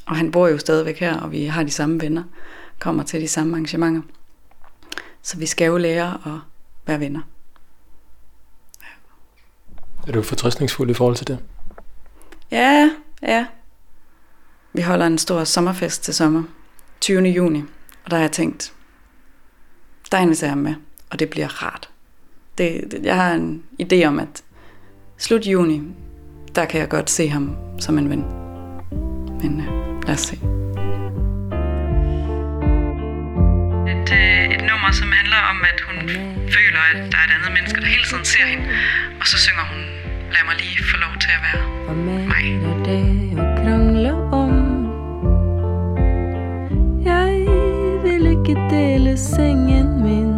[0.06, 2.24] Og han bor jo stadigvæk her, og vi har de samme venner,
[2.80, 4.02] kommer til de samme arrangementer.
[5.22, 6.40] Så vi skal jo lære at
[6.86, 7.22] være venner.
[10.08, 11.40] Er du fortrøstningsfuld i forhold til det?
[12.52, 12.90] Ja,
[13.22, 13.46] ja.
[14.74, 16.44] Vi holder en stor sommerfest til sommer.
[17.02, 17.22] 20.
[17.22, 17.64] juni.
[18.06, 18.74] Og der har jeg tænkt,
[20.12, 20.76] der inviterer jeg med,
[21.10, 21.90] og det bliver rart.
[22.58, 24.44] Det, det, jeg har en idé om, at
[25.18, 25.82] slut juni,
[26.56, 28.26] der kan jeg godt se ham som en ven.
[29.42, 30.36] Men øh, lad os se.
[33.94, 35.98] Et, øh, et nummer, som handler om, at hun
[36.56, 38.66] føler, at der er et andet menneske, der hele tiden ser hende.
[39.20, 39.82] Og så synger hun,
[40.36, 41.62] lad mig lige få lov til at være
[42.28, 42.34] mig.
[42.44, 44.54] menar det att krångla om?
[47.06, 47.34] Jeg
[48.04, 50.30] vil ikke dele sengen min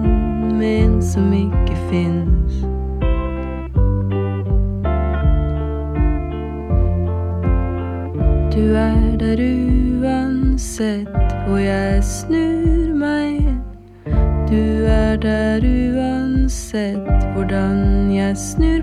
[0.58, 2.75] med en som ikke findes.
[10.76, 11.08] Uansett
[11.48, 13.42] hvor jeg snur meg.
[14.50, 18.82] Du er der uansett hvordan jeg snur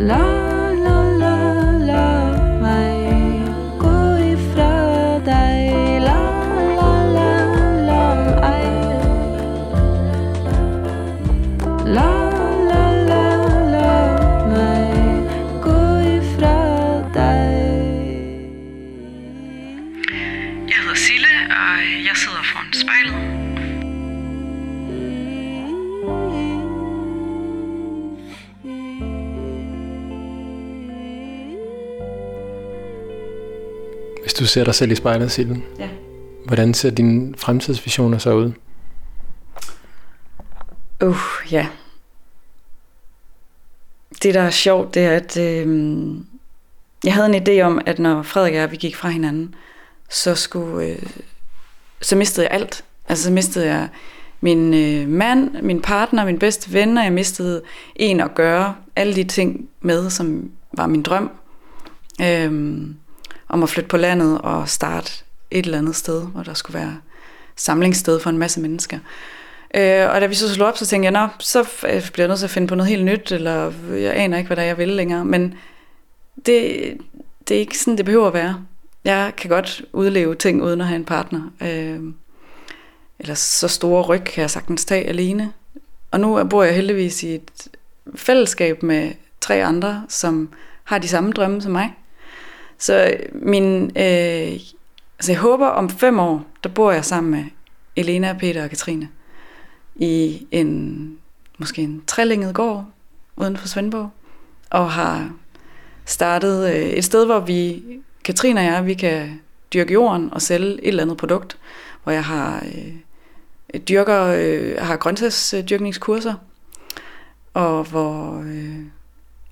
[0.00, 0.49] love.
[34.50, 35.88] Ser dig selv i spejlet, Silden, Ja.
[36.46, 38.52] hvordan ser dine fremtidsvisioner så ud?
[41.04, 41.16] Uh,
[41.52, 41.66] ja.
[44.22, 45.66] Det, der er sjovt, det er, at øh,
[47.04, 49.54] jeg havde en idé om, at når Frederik og jeg, vi gik fra hinanden,
[50.10, 51.02] så skulle, øh,
[52.00, 52.84] så mistede jeg alt.
[53.08, 53.88] Altså, så mistede jeg
[54.40, 57.62] min øh, mand, min partner, min bedste ven, og jeg mistede
[57.96, 61.30] en at gøre alle de ting med, som var min drøm.
[62.22, 62.96] Øhm,
[63.50, 65.12] om at flytte på landet og starte
[65.50, 66.96] et eller andet sted, hvor der skulle være
[67.56, 68.98] samlingssted for en masse mennesker.
[69.74, 72.28] Øh, og da vi så slog op, så tænkte jeg, nå, så øh, bliver jeg
[72.28, 74.66] nødt til at finde på noget helt nyt, eller jeg aner ikke, hvad der er,
[74.66, 75.24] jeg vil længere.
[75.24, 75.54] Men
[76.46, 76.96] det,
[77.48, 78.64] det er ikke sådan, det behøver at være.
[79.04, 81.40] Jeg kan godt udleve ting uden at have en partner.
[81.60, 82.00] Øh,
[83.18, 85.52] eller så store ryg kan jeg sagtens tage alene.
[86.10, 87.68] Og nu bor jeg heldigvis i et
[88.14, 90.52] fællesskab med tre andre, som
[90.84, 91.94] har de samme drømme som mig.
[92.80, 94.60] Så min øh,
[95.18, 97.44] altså jeg håber om fem år, der bor jeg sammen med
[97.96, 99.08] Elena, Peter og Katrine
[99.96, 101.18] i en,
[101.58, 102.86] måske en trælænget gård
[103.36, 104.10] uden for Svendborg,
[104.70, 105.30] og har
[106.04, 107.82] startet øh, et sted, hvor vi,
[108.24, 109.40] Katrine og jeg, vi kan
[109.72, 111.58] dyrke jorden og sælge et eller andet produkt,
[112.02, 116.34] hvor jeg har øh, dyrker, øh, har grøntsagsdyrkningskurser,
[117.54, 118.80] og hvor øh,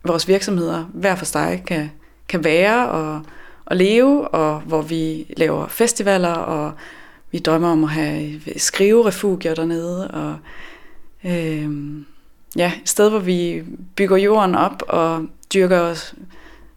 [0.05, 1.91] vores virksomheder hver for sig kan,
[2.29, 3.23] kan være og,
[3.65, 6.73] og leve, og hvor vi laver festivaler, og
[7.31, 10.37] vi drømmer om at have skriverefugier dernede, og
[11.25, 11.71] øh,
[12.57, 13.63] ja, et sted, hvor vi
[13.97, 16.13] bygger jorden op og dyrker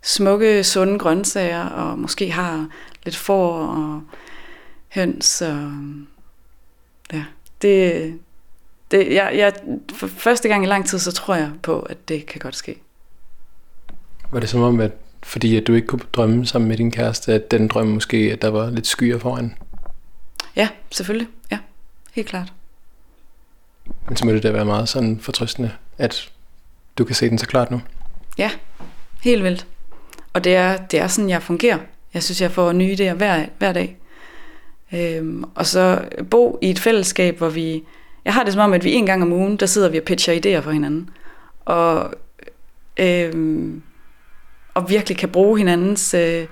[0.01, 2.67] smukke, sunde grøntsager, og måske har
[3.03, 4.01] lidt får og
[4.89, 5.41] høns.
[5.41, 5.71] Og,
[7.13, 7.23] ja,
[7.61, 8.13] det,
[8.91, 9.53] det, jeg, jeg,
[9.93, 12.81] for første gang i lang tid, så tror jeg på, at det kan godt ske.
[14.31, 14.91] Var det som om, at
[15.23, 18.41] fordi at du ikke kunne drømme sammen med din kæreste, at den drøm måske, at
[18.41, 19.53] der var lidt skyer foran?
[20.55, 21.27] Ja, selvfølgelig.
[21.51, 21.57] Ja,
[22.13, 22.53] helt klart.
[24.07, 26.31] Men så må det da være meget sådan fortrøstende, at
[26.97, 27.81] du kan se den så klart nu.
[28.37, 28.51] Ja,
[29.23, 29.67] helt vildt.
[30.33, 31.77] Og det er, det er sådan, jeg fungerer.
[32.13, 33.97] Jeg synes, jeg får nye idéer hver, hver dag.
[34.93, 37.83] Øhm, og så bo i et fællesskab, hvor vi...
[38.25, 40.03] Jeg har det som om, at vi en gang om ugen, der sidder vi og
[40.03, 41.09] pitcher idéer for hinanden.
[41.65, 42.13] Og,
[42.97, 43.81] øhm,
[44.73, 46.47] og virkelig kan bruge hinandens øh,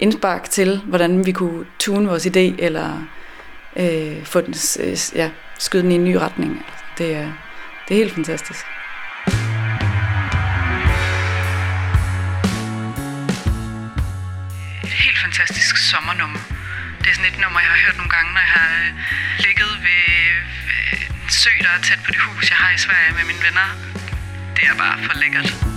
[0.00, 3.02] indspark til, hvordan vi kunne tune vores idé, eller
[3.76, 6.66] øh, få den, øh, ja, skyde den i en ny retning.
[6.98, 7.32] Det er,
[7.88, 8.66] det er helt fantastisk.
[14.84, 16.38] Et helt fantastisk sommernummer.
[17.00, 18.90] Det er sådan et nummer, jeg har hørt nogle gange, når jeg har øh,
[19.46, 20.02] ligget ved,
[20.66, 23.42] ved en sø, der er tæt på det hus, jeg har i Sverige med mine
[23.46, 23.68] venner.
[24.56, 25.75] Det er bare for lækkert.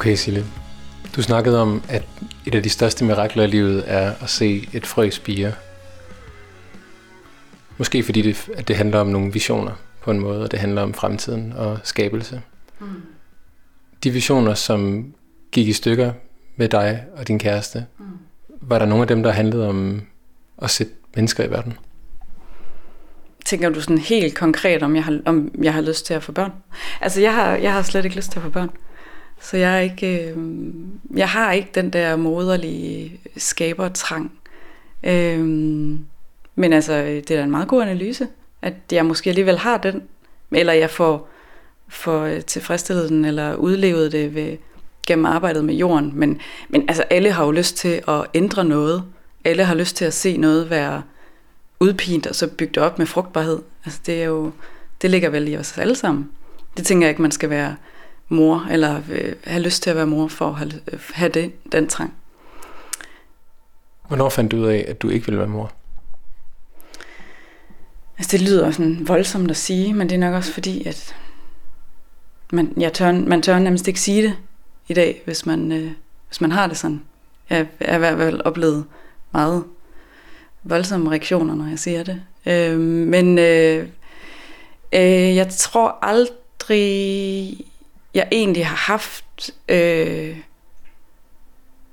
[0.00, 0.44] Okay, Sille.
[1.16, 2.04] Du snakkede om, at
[2.46, 5.52] et af de største mirakler i livet er at se et frø spire.
[7.78, 9.72] Måske fordi det, at det handler om nogle visioner
[10.02, 12.42] på en måde, og det handler om fremtiden og skabelse.
[12.78, 12.86] Mm.
[14.04, 15.12] De visioner, som
[15.52, 16.12] gik i stykker
[16.56, 18.04] med dig og din kæreste, mm.
[18.60, 20.02] var der nogle af dem, der handlede om
[20.62, 21.78] at sætte mennesker i verden?
[23.44, 26.32] Tænker du sådan helt konkret, om jeg har, om jeg har lyst til at få
[26.32, 26.52] børn?
[27.00, 28.70] Altså, jeg har, jeg har slet ikke lyst til at få børn.
[29.40, 30.36] Så jeg, er ikke, øh,
[31.16, 34.32] jeg har ikke den der moderlige skabertrang.
[35.04, 35.40] Øh,
[36.54, 38.28] men altså, det er da en meget god analyse,
[38.62, 40.02] at jeg måske alligevel har den,
[40.52, 41.28] eller jeg får,
[41.88, 44.56] får øh, tilfredsstillet den, eller udlevet det ved,
[45.06, 46.12] gennem arbejdet med jorden.
[46.14, 49.04] Men, men altså, alle har jo lyst til at ændre noget.
[49.44, 51.02] Alle har lyst til at se noget være
[51.80, 53.58] udpint og så bygget op med frugtbarhed.
[53.84, 54.52] Altså, det er jo,
[55.02, 56.30] det ligger vel i os alle sammen.
[56.76, 57.76] Det tænker jeg ikke, man skal være
[58.30, 60.72] mor, eller øh, have lyst til at være mor for at have,
[61.12, 62.14] have det, den trang.
[64.08, 65.72] Hvornår fandt du ud af, at du ikke ville være mor?
[68.18, 71.16] Altså det lyder sådan voldsomt at sige, men det er nok også fordi, at
[72.52, 74.36] man, jeg tør, man tør nærmest ikke sige det
[74.88, 75.92] i dag, hvis man, øh,
[76.28, 77.02] hvis man har det sådan.
[77.50, 78.84] Jeg har i hvert fald oplevet
[79.32, 79.64] meget
[80.64, 82.22] voldsomme reaktioner, når jeg siger det.
[82.46, 83.88] Øh, men øh,
[84.92, 87.66] øh, jeg tror aldrig,
[88.14, 89.50] jeg egentlig har haft...
[89.68, 90.36] Øh,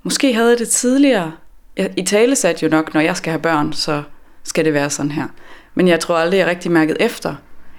[0.04, 1.34] måske havde jeg det tidligere.
[1.78, 4.04] Jeg, I tale satte jo nok, når jeg skal have børn, så
[4.44, 5.28] skal det være sådan her.
[5.74, 7.36] Men jeg tror aldrig, jeg rigtig mærket efter.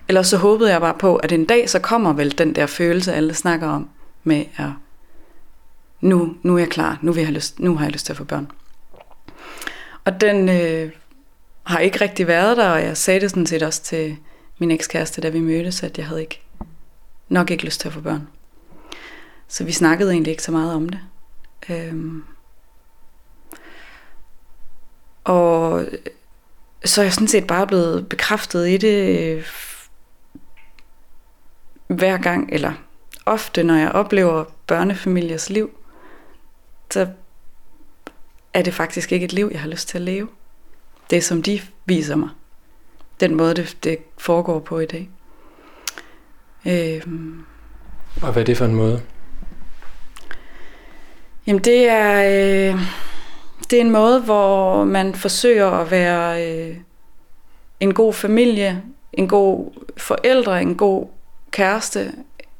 [0.09, 3.15] Eller så håbede jeg bare på, at en dag så kommer vel den der følelse,
[3.15, 3.89] alle snakker om,
[4.25, 4.71] med at
[6.01, 8.13] nu, nu er jeg klar, nu, vil jeg have lyst, nu har jeg lyst til
[8.13, 8.51] at få børn.
[10.05, 10.91] Og den øh,
[11.65, 14.17] har ikke rigtig været der, og jeg sagde det sådan set også til
[14.59, 16.41] min ekskæreste, da vi mødtes, at jeg havde ikke
[17.29, 18.29] nok ikke lyst til at få børn.
[19.49, 21.01] Så vi snakkede egentlig ikke så meget om det.
[21.71, 22.25] Øhm.
[25.25, 25.87] Og
[26.85, 29.47] så er jeg sådan set bare blevet bekræftet i det øh,
[31.87, 32.73] hver gang, eller
[33.27, 35.71] ofte, når jeg oplever børnefamiliers liv,
[36.91, 37.09] så
[38.55, 40.29] er det faktisk ikke et liv, jeg har lyst til at leve.
[41.11, 42.29] Det, som de viser mig.
[43.21, 45.11] Den måde, det, det foregår på i dag.
[46.67, 47.45] Øhm.
[48.23, 49.03] Og hvad er det for en måde?
[51.47, 52.81] Jamen det er, øh,
[53.71, 56.77] det er en måde, hvor man forsøger at være øh,
[57.81, 58.83] en god familie,
[59.13, 61.07] en god forældre, en god
[61.51, 62.13] kæreste,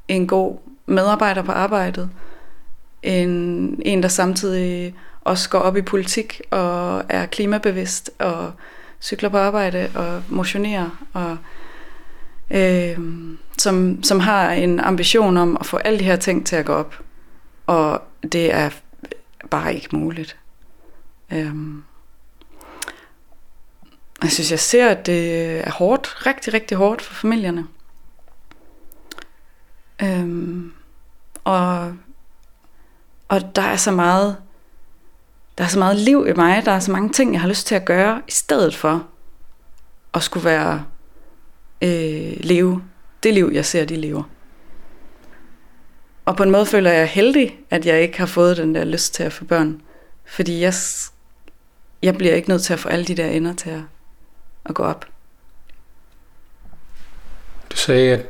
[0.07, 2.09] en god medarbejder på arbejdet,
[3.03, 8.51] en, en der samtidig også går op i politik og er klimabevidst og
[9.01, 11.37] cykler på arbejde og motionerer og
[12.51, 12.99] øh,
[13.61, 16.73] som, som har en ambition om at få alle de her ting til at gå
[16.73, 16.99] op.
[17.67, 18.01] Og
[18.31, 18.69] det er
[19.49, 20.37] bare ikke muligt.
[21.33, 21.83] Øhm.
[24.23, 27.67] Jeg synes, jeg ser, at det er hårdt, rigtig, rigtig hårdt for familierne.
[30.01, 30.73] Øhm.
[31.43, 31.93] Og,
[33.27, 34.37] og der er så meget,
[35.57, 37.67] der er så meget liv i mig, der er så mange ting, jeg har lyst
[37.67, 39.07] til at gøre, i stedet for
[40.13, 40.85] at skulle være
[41.81, 42.83] øh, leve
[43.23, 44.23] det liv, jeg ser, de lever.
[46.25, 49.13] Og på en måde føler jeg heldig, at jeg ikke har fået den der lyst
[49.13, 49.81] til at få børn.
[50.25, 50.73] Fordi jeg,
[52.01, 53.81] jeg bliver ikke nødt til at få alle de der ender til at,
[54.65, 55.05] at gå op.
[57.71, 58.25] Du sagde, at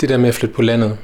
[0.00, 0.98] det der med at flytte på landet,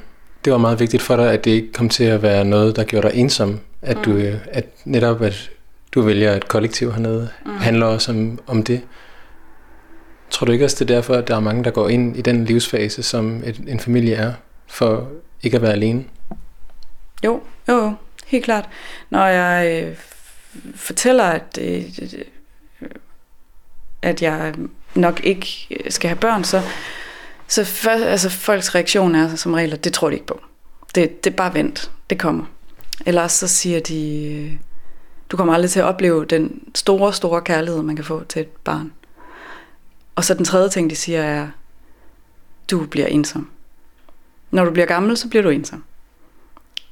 [0.45, 2.83] det var meget vigtigt for dig, at det ikke kom til at være noget, der
[2.83, 3.59] gjorde dig ensom.
[3.81, 4.03] At, mm.
[4.03, 5.51] du, at netop, at
[5.91, 7.57] du vælger et kollektiv hernede, mm.
[7.57, 8.81] handler også om, om det.
[10.33, 12.21] Tror du ikke også, det er derfor, at der er mange, der går ind i
[12.21, 14.33] den livsfase, som et, en familie er,
[14.67, 15.09] for
[15.43, 16.05] ikke at være alene?
[17.25, 17.93] Jo, jo,
[18.25, 18.69] helt klart.
[19.09, 19.97] Når jeg øh,
[20.75, 21.83] fortæller, at, øh,
[24.01, 24.53] at jeg
[24.95, 25.47] nok ikke
[25.89, 26.61] skal have børn, så,
[27.47, 30.39] så for, altså, folks reaktion er altså som regel, at det tror de ikke på.
[30.95, 32.45] Det, det er bare vent, det kommer.
[33.05, 34.53] Ellers så siger de, øh,
[35.29, 38.47] du kommer aldrig til at opleve den store, store kærlighed, man kan få til et
[38.47, 38.91] barn.
[40.15, 41.47] Og så den tredje ting, de siger er,
[42.71, 43.49] du bliver ensom.
[44.51, 45.83] Når du bliver gammel, så bliver du ensom.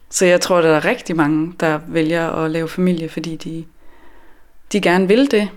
[0.10, 3.66] Så jeg tror, der er rigtig mange, der vælger at lave familie, fordi de,
[4.72, 5.50] de gerne vil det.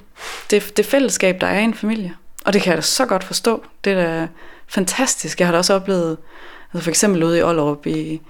[0.51, 2.15] det, det fællesskab, der er i en familie.
[2.45, 3.65] Og det kan jeg da så godt forstå.
[3.85, 4.29] Det er da
[4.67, 5.41] fantastisk.
[5.41, 6.19] Jeg har da også oplevet,
[6.73, 8.21] altså for eksempel ude i Aalrup, i,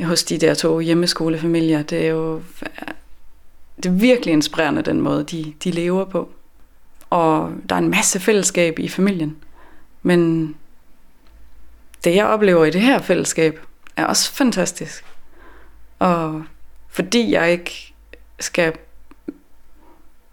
[0.00, 2.42] hos de der to hjemmeskolefamilier, det er jo
[3.76, 6.30] det er virkelig inspirerende, den måde, de, de lever på.
[7.10, 9.36] Og der er en masse fællesskab i familien.
[10.02, 10.54] Men
[12.04, 13.60] det, jeg oplever i det her fællesskab,
[13.96, 15.04] er også fantastisk.
[15.98, 16.42] Og
[16.88, 17.94] fordi jeg ikke
[18.40, 18.72] skal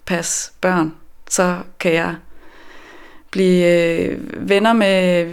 [0.06, 0.94] passe børn,
[1.30, 2.16] så kan jeg
[3.32, 5.30] blive øh, venner med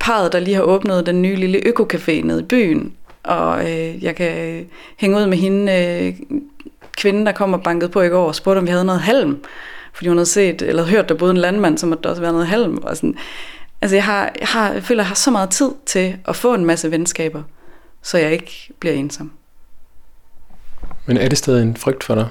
[0.00, 2.96] parret, der lige har åbnet den nye lille økokafé nede i byen.
[3.22, 6.38] Og øh, jeg kan hænge ud med hende, øh,
[6.96, 9.44] kvinden, der kom og bankede på i går og spurgte, om vi havde noget halm.
[9.92, 12.32] Fordi hun havde set, eller hørt, der boede en landmand, så måtte der også være
[12.32, 12.78] noget halm.
[12.82, 13.14] Og sådan.
[13.82, 16.54] Altså jeg, har, jeg, har, jeg føler, jeg har så meget tid til at få
[16.54, 17.42] en masse venskaber,
[18.02, 19.32] så jeg ikke bliver ensom.
[21.06, 22.28] Men er det stadig en frygt for dig,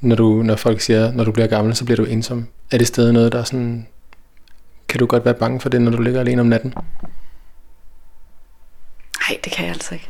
[0.00, 2.46] når, du, når folk siger, når du bliver gammel, så bliver du ensom?
[2.70, 3.86] Er det stadig noget, der er sådan...
[4.88, 6.74] Kan du godt være bange for det, når du ligger alene om natten?
[9.28, 10.08] Nej, det kan jeg altså ikke.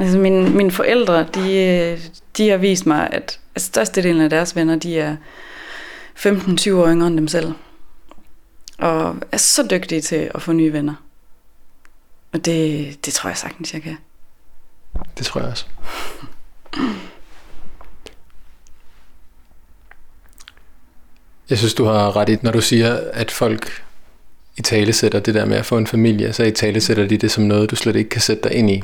[0.00, 1.98] Altså mine, mine forældre, de,
[2.36, 5.16] de har vist mig, at størstedelen af deres venner, de er
[6.16, 7.52] 15-20 år yngre end dem selv.
[8.78, 10.94] Og er så dygtige til at få nye venner.
[12.32, 13.96] Og det, det tror jeg sagtens, jeg kan.
[15.18, 15.66] Det tror jeg også.
[21.50, 23.82] Jeg synes, du har ret i, når du siger, at folk
[24.56, 27.16] i tale sætter det der med at få en familie, så i tale sætter de
[27.16, 28.82] det som noget, du slet ikke kan sætte dig ind i.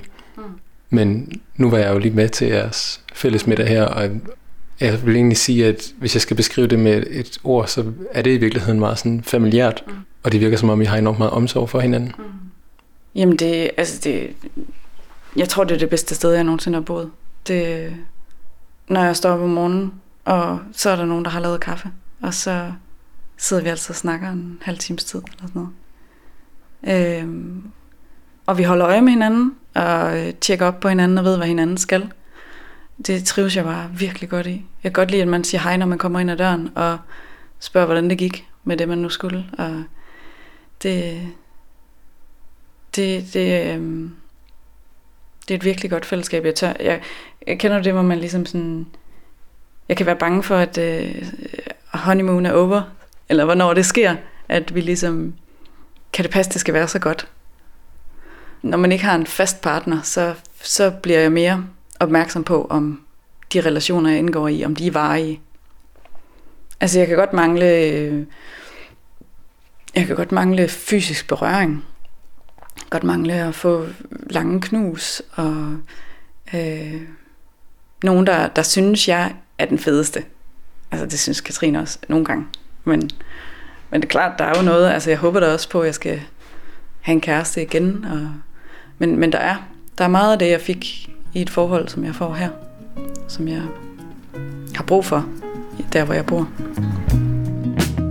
[0.91, 4.11] Men nu var jeg jo lige med til jeres fælles middag her, og
[4.81, 8.23] jeg vil egentlig sige, at hvis jeg skal beskrive det med et ord, så er
[8.23, 9.93] det i virkeligheden meget sådan familiært, mm.
[10.23, 12.13] og det virker som om, I har enormt meget omsorg for hinanden.
[12.19, 12.25] Mm.
[13.15, 14.31] Jamen det, altså det,
[15.37, 17.11] jeg tror det er det bedste sted, jeg nogensinde har boet.
[17.49, 17.93] Det,
[18.89, 19.93] når jeg står op om morgenen,
[20.25, 21.89] og så er der nogen, der har lavet kaffe,
[22.23, 22.73] og så
[23.37, 25.69] sidder vi altså og snakker en halv times tid, eller sådan
[26.83, 27.19] noget.
[27.23, 27.63] Øhm,
[28.47, 31.47] og vi holder øje med hinanden, og øh, tjekker op på hinanden, og ved, hvad
[31.47, 32.13] hinanden skal.
[33.07, 34.51] Det trives jeg bare virkelig godt i.
[34.83, 36.99] Jeg kan godt lide, at man siger hej, når man kommer ind ad døren, og
[37.59, 39.45] spørger, hvordan det gik med det, man nu skulle.
[39.59, 39.83] Og
[40.83, 41.21] det,
[42.97, 44.15] det, det, øhm,
[45.49, 46.45] det er et virkelig godt fællesskab.
[46.45, 47.01] Jeg, tør, jeg,
[47.47, 48.87] jeg kender det, hvor man ligesom sådan...
[49.89, 51.29] Jeg kan være bange for, at øh,
[51.93, 52.83] honeymoon er over,
[53.29, 54.17] eller hvornår det sker,
[54.49, 55.35] at vi ligesom...
[56.13, 57.29] Kan det passe, det skal være så godt?
[58.67, 61.65] Når man ikke har en fast partner, så, så bliver jeg mere
[62.01, 63.01] opmærksom på, om
[63.53, 65.41] de relationer, jeg indgår i, om de er varige.
[66.81, 68.27] Altså, jeg kan godt mangle...
[69.95, 71.85] Jeg kan godt mangle fysisk berøring.
[72.91, 73.87] Godt mangle at få
[74.31, 75.77] lange knus, og
[76.55, 77.01] øh,
[78.03, 80.25] nogen, der, der synes, jeg er den fedeste.
[80.91, 82.47] Altså, det synes Katrine også nogle gange.
[82.85, 83.11] Men,
[83.91, 85.87] men det er klart, der er jo noget, altså jeg håber da også på, at
[85.87, 86.23] jeg skal
[87.01, 88.05] have en kæreste igen.
[88.05, 88.33] Og,
[88.99, 89.57] men, men der er,
[89.99, 92.51] der er meget af det, jeg fik i et forhold, som jeg får her,
[93.29, 93.63] som jeg
[94.75, 95.27] har brug for,
[95.93, 96.49] der hvor jeg bor.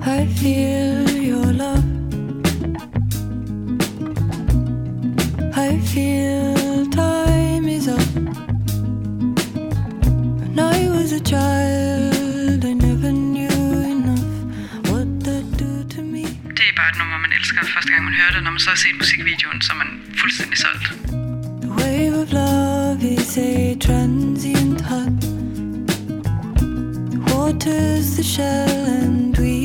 [0.08, 1.84] I feel your love
[5.58, 8.00] I feel time is up
[10.40, 12.15] When I was a child
[16.66, 18.44] Det er bare et nummer, man elsker første gang man hører det.
[18.44, 20.86] Når man så har set musikvideoen, så er man fuldstændig solgt.
[21.62, 25.22] The wave of love is a transient hut
[27.14, 29.56] The water's the shell and we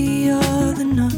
[0.42, 1.16] are the nut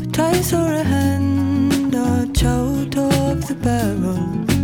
[0.00, 4.55] The ties or a hand are out of the barrel.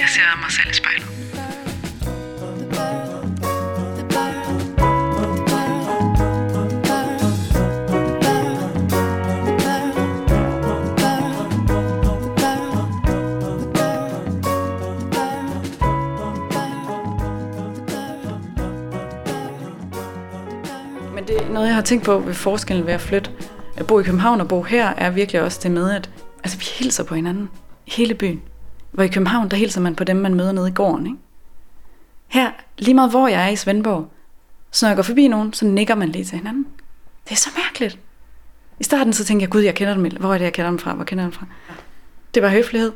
[0.00, 1.06] Jeg ser mig selv i spejlet.
[21.14, 23.30] Men det er noget, jeg har tænkt på ved forskellen ved at flytte.
[23.76, 26.10] At bo i København og bo her er virkelig også det med, at
[26.44, 27.50] altså, vi hilser på hinanden.
[27.86, 28.49] Hele byen.
[28.90, 31.06] Hvor i København, der hilser man på dem, man møder nede i gården.
[31.06, 31.18] Ikke?
[32.28, 34.12] Her, lige meget hvor jeg er i Svendborg,
[34.70, 36.66] så når jeg går forbi nogen, så nikker man lige til hinanden.
[37.24, 37.98] Det er så mærkeligt.
[38.80, 40.12] I starten så tænkte jeg, gud, jeg kender dem.
[40.20, 40.94] Hvor er det, jeg kender dem fra?
[40.94, 41.46] Hvor kender jeg dem fra?
[42.34, 42.92] Det var høflighed.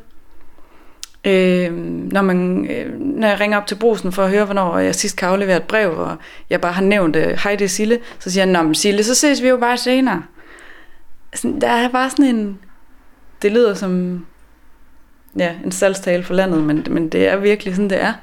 [1.25, 1.73] Øh,
[2.11, 5.17] når, man, øh, når jeg ringer op til brusen for at høre, hvornår jeg sidst
[5.17, 6.17] kan aflevere et brev, og
[6.49, 9.03] jeg bare har nævnt, øh, hej det er Sille, så siger han, nå men Sille,
[9.03, 10.23] så ses vi jo bare senere.
[11.33, 12.59] Sådan, der er bare sådan en,
[13.41, 14.25] det lyder som
[15.39, 18.13] ja, en salgstale for landet, men, men det er virkelig sådan, det er.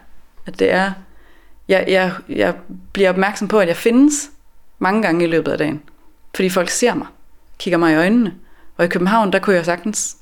[0.46, 0.92] At det er,
[1.68, 2.54] jeg, jeg, jeg
[2.92, 4.30] bliver opmærksom på, at jeg findes
[4.78, 5.82] mange gange i løbet af dagen.
[6.34, 7.06] Fordi folk ser mig,
[7.58, 8.34] kigger mig i øjnene.
[8.76, 10.16] Og i København, der kunne jeg sagtens,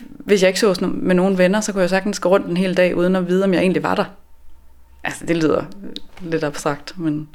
[0.00, 2.76] hvis jeg ikke så med nogen venner, så kunne jeg sagtens gå rundt en hel
[2.76, 4.04] dag, uden at vide, om jeg egentlig var der.
[5.04, 5.64] Altså, det lyder
[6.20, 7.28] lidt abstrakt, men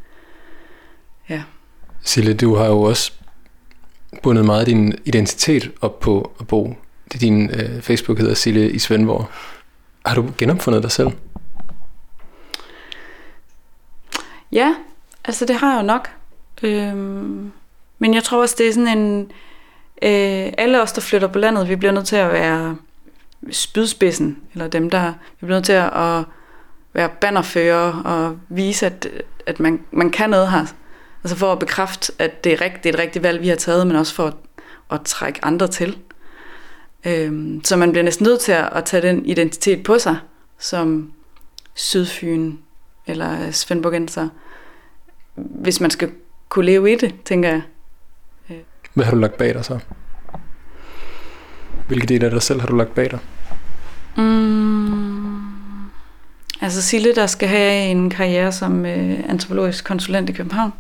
[1.30, 1.44] ja.
[2.02, 3.12] Sille, du har jo også
[4.24, 6.76] bundet meget af din identitet op på at bo.
[7.12, 9.30] Det din øh, Facebook hedder Sille i Svendborg.
[10.06, 11.10] Har du genopfundet dig selv?
[14.52, 14.76] Ja,
[15.26, 16.10] altså det har jeg jo nok.
[16.64, 17.52] Øhm,
[18.00, 19.32] men jeg tror også, det er sådan en...
[20.02, 22.78] Øh, alle os, der flytter på landet, vi bliver nødt til at være
[23.52, 25.14] spydspidsen, eller dem, der...
[25.40, 26.24] Vi bliver nødt til at
[26.94, 29.08] være bannerfører og vise, at,
[29.46, 30.66] at man, man kan noget her.
[31.24, 33.56] Altså for at bekræfte, at det er, rigt, det er et rigtigt valg, vi har
[33.56, 34.34] taget, men også for at,
[34.92, 35.98] at trække andre til.
[37.06, 40.18] Øhm, så man bliver næsten nødt til at, at tage den identitet på sig,
[40.60, 41.12] som
[41.74, 42.56] Sydfyn
[43.08, 44.30] eller Svendborgenser,
[45.36, 46.12] hvis man skal
[46.50, 47.62] kunne leve i det, tænker jeg.
[48.94, 49.80] Hvad har du lagt bag dig så?
[51.88, 53.20] Hvilke dele af dig selv har du lagt bag dig?
[54.18, 55.42] Mm,
[56.62, 60.74] altså Sille, der skal have en karriere som øh, antropologisk konsulent i København,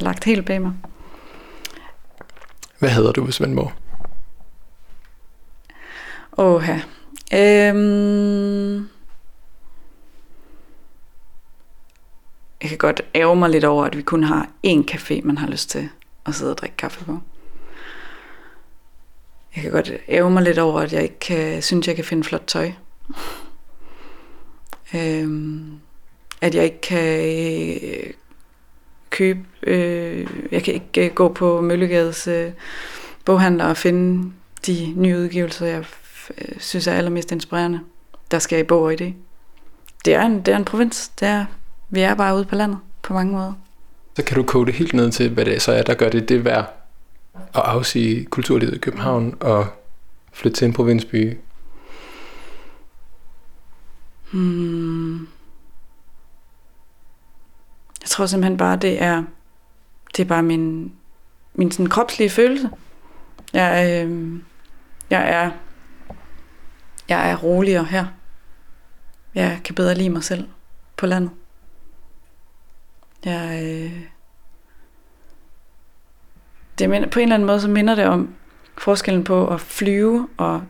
[0.00, 0.72] er lagt helt bag mig.
[2.78, 3.72] Hvad hedder du ved Svendborg?
[6.40, 6.68] Åh,
[7.32, 8.88] øhm,
[12.62, 15.48] Jeg kan godt ære mig lidt over, at vi kun har én café, man har
[15.48, 15.88] lyst til
[16.26, 17.18] at sidde og drikke kaffe på.
[19.56, 22.24] Jeg kan godt ære mig lidt over, at jeg ikke kan, synes, jeg kan finde
[22.24, 22.72] flot tøj.
[24.94, 25.80] Øhm,
[26.40, 27.30] at jeg ikke kan
[27.82, 28.12] øh,
[29.10, 32.52] købe, øh, jeg kan ikke øh, gå på Møllegades øh,
[33.24, 34.32] boghandler og finde
[34.66, 35.84] de nye udgivelser, jeg
[36.38, 37.80] øh, synes er allermest inspirerende,
[38.30, 39.12] der sker i bog og idé.
[40.04, 41.08] Det er en, det er en provins.
[41.08, 41.44] Det er,
[41.90, 43.52] vi er bare ude på landet på mange måder.
[44.16, 46.28] Så kan du kode det helt ned til, hvad det så er, der gør det
[46.28, 46.76] det værd
[47.34, 49.66] at afsige kulturlivet i København og
[50.32, 51.38] flytte til en provinsby.
[54.32, 55.18] Hmm.
[58.00, 59.22] Jeg tror simpelthen bare, det er,
[60.16, 60.92] det er bare min,
[61.54, 62.70] min sådan kropslige følelse.
[63.52, 64.38] Jeg, øh,
[65.10, 65.50] jeg er
[67.10, 68.06] jeg er roligere her.
[69.34, 70.48] Jeg kan bedre lide mig selv
[70.96, 71.30] på landet.
[73.24, 74.02] Jeg, øh,
[76.78, 78.34] det minder, på en eller anden måde så minder det om
[78.78, 80.62] forskellen på at flyve og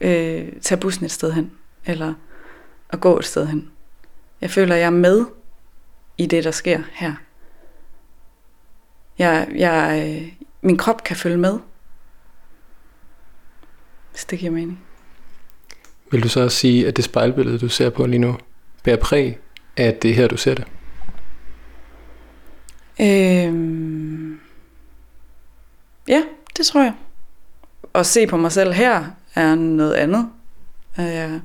[0.00, 1.52] øh, tage bussen et sted hen,
[1.84, 2.14] eller
[2.90, 3.70] at gå et sted hen.
[4.40, 5.26] Jeg føler, jeg er med
[6.18, 7.14] i det, der sker her.
[9.18, 11.58] Jeg, jeg, øh, min krop kan følge med,
[14.10, 14.85] hvis det giver mening.
[16.10, 18.36] Vil du så også sige, at det spejlbillede, du ser på lige nu,
[18.84, 19.38] bærer præg
[19.76, 20.64] af, at det er her, du ser det?
[23.00, 24.40] Øhm,
[26.08, 26.22] ja,
[26.56, 26.94] det tror jeg.
[27.94, 29.04] At se på mig selv her
[29.34, 30.28] er noget andet.
[31.00, 31.40] Øh,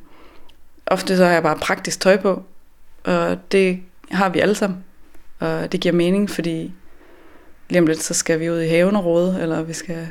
[0.86, 2.44] ofte så har jeg bare praktisk tøj på,
[3.04, 3.82] og det
[4.12, 4.84] har vi alle sammen.
[5.40, 6.74] Og det giver mening, fordi
[7.70, 10.08] lige om lidt, så skal vi ud i haven og råde, eller vi skal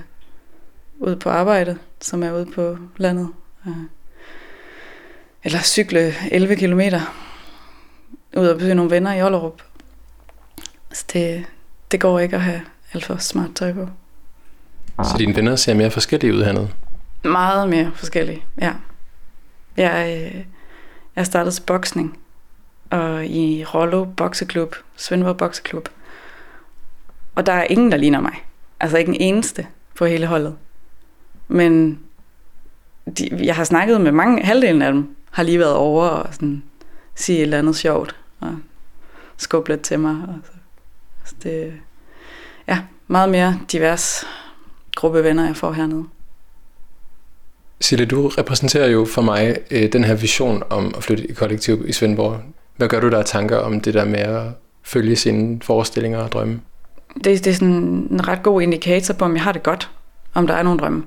[0.99, 3.29] ud på arbejde, som er ude på landet.
[3.67, 3.73] Øh,
[5.45, 7.01] eller cykle 11 kilometer
[8.37, 9.63] ud og besøge nogle venner i Ollerup.
[10.93, 11.45] Så det,
[11.91, 12.61] det går ikke at have
[12.93, 13.89] alt for smart tøj på.
[15.03, 16.69] Så dine venner ser mere forskellige ud hernede?
[17.25, 18.73] Meget mere forskellige, ja.
[19.77, 20.45] Jeg, øh,
[21.17, 22.19] jeg startede til boksning
[22.91, 25.89] og i Rollo Bokseklub, Svendborg Bokseklub.
[27.35, 28.35] Og der er ingen, der ligner mig.
[28.81, 30.57] Altså ikke en eneste på hele holdet.
[31.49, 31.99] Men
[33.19, 36.63] de, jeg har snakket med mange, halvdelen af dem har lige været over og sådan,
[37.15, 38.57] sige et eller andet sjovt og
[39.37, 40.17] skubbe lidt til mig.
[40.29, 40.53] Og så,
[41.21, 41.73] altså det,
[42.69, 44.25] ja, meget mere divers
[44.97, 46.05] gruppe venner, jeg får hernede.
[47.81, 51.85] Sille, du repræsenterer jo for mig øh, den her vision om at flytte i kollektiv
[51.89, 52.41] i Svendborg.
[52.77, 54.43] Hvad gør du der tanker om det der med at
[54.83, 56.61] følge sine forestillinger og drømme?
[57.15, 59.91] Det, det er sådan en ret god indikator på, om jeg har det godt.
[60.35, 61.05] Om der er nogle drømme.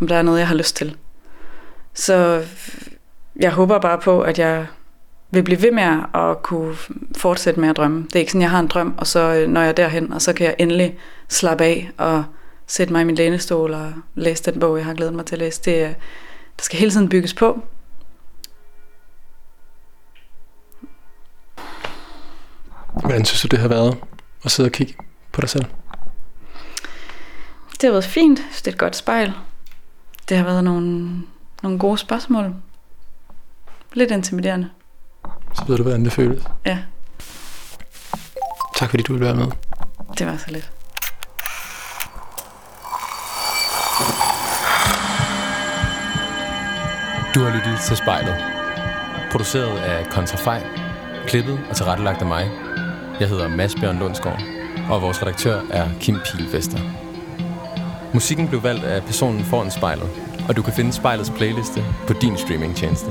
[0.00, 0.96] Om der er noget, jeg har lyst til.
[1.94, 2.44] Så
[3.40, 4.66] jeg håber bare på, at jeg
[5.30, 6.76] vil blive ved med at kunne
[7.16, 8.02] fortsætte med at drømme.
[8.02, 10.12] Det er ikke sådan, jeg har en drøm, og så øh, når jeg er derhen,
[10.12, 12.24] og så kan jeg endelig slappe af og
[12.66, 15.38] sætte mig i min lænestol og læse den bog, jeg har glædet mig til at
[15.38, 15.62] læse.
[15.62, 15.88] Det, er,
[16.58, 17.62] der skal hele tiden bygges på.
[23.00, 23.96] Hvordan synes du, det har været
[24.44, 24.94] at sidde og kigge
[25.32, 25.64] på dig selv?
[27.70, 28.38] Det har været fint.
[28.58, 29.32] Det er et godt spejl.
[30.28, 31.10] Det har været nogle,
[31.62, 32.54] nogle gode spørgsmål.
[33.96, 34.68] Lidt intimiderende.
[35.54, 36.42] Så ved du, hvordan det føles.
[36.66, 36.78] Ja,
[38.76, 39.46] Tak fordi du ville være med.
[40.18, 40.70] det var så lidt.
[47.34, 48.36] Du har lyttet til Spejlet.
[49.32, 50.62] Produceret af Kontrafej.
[51.26, 52.50] Klippet og tilrettelagt af mig.
[53.20, 54.42] Jeg hedder Mads Bjørn Lundsgaard,
[54.90, 56.78] og vores redaktør er Kim Pilfester.
[58.14, 60.08] Musikken blev valgt af personen foran spejlet,
[60.48, 63.10] og du kan finde spejlets playliste på din streamingtjeneste.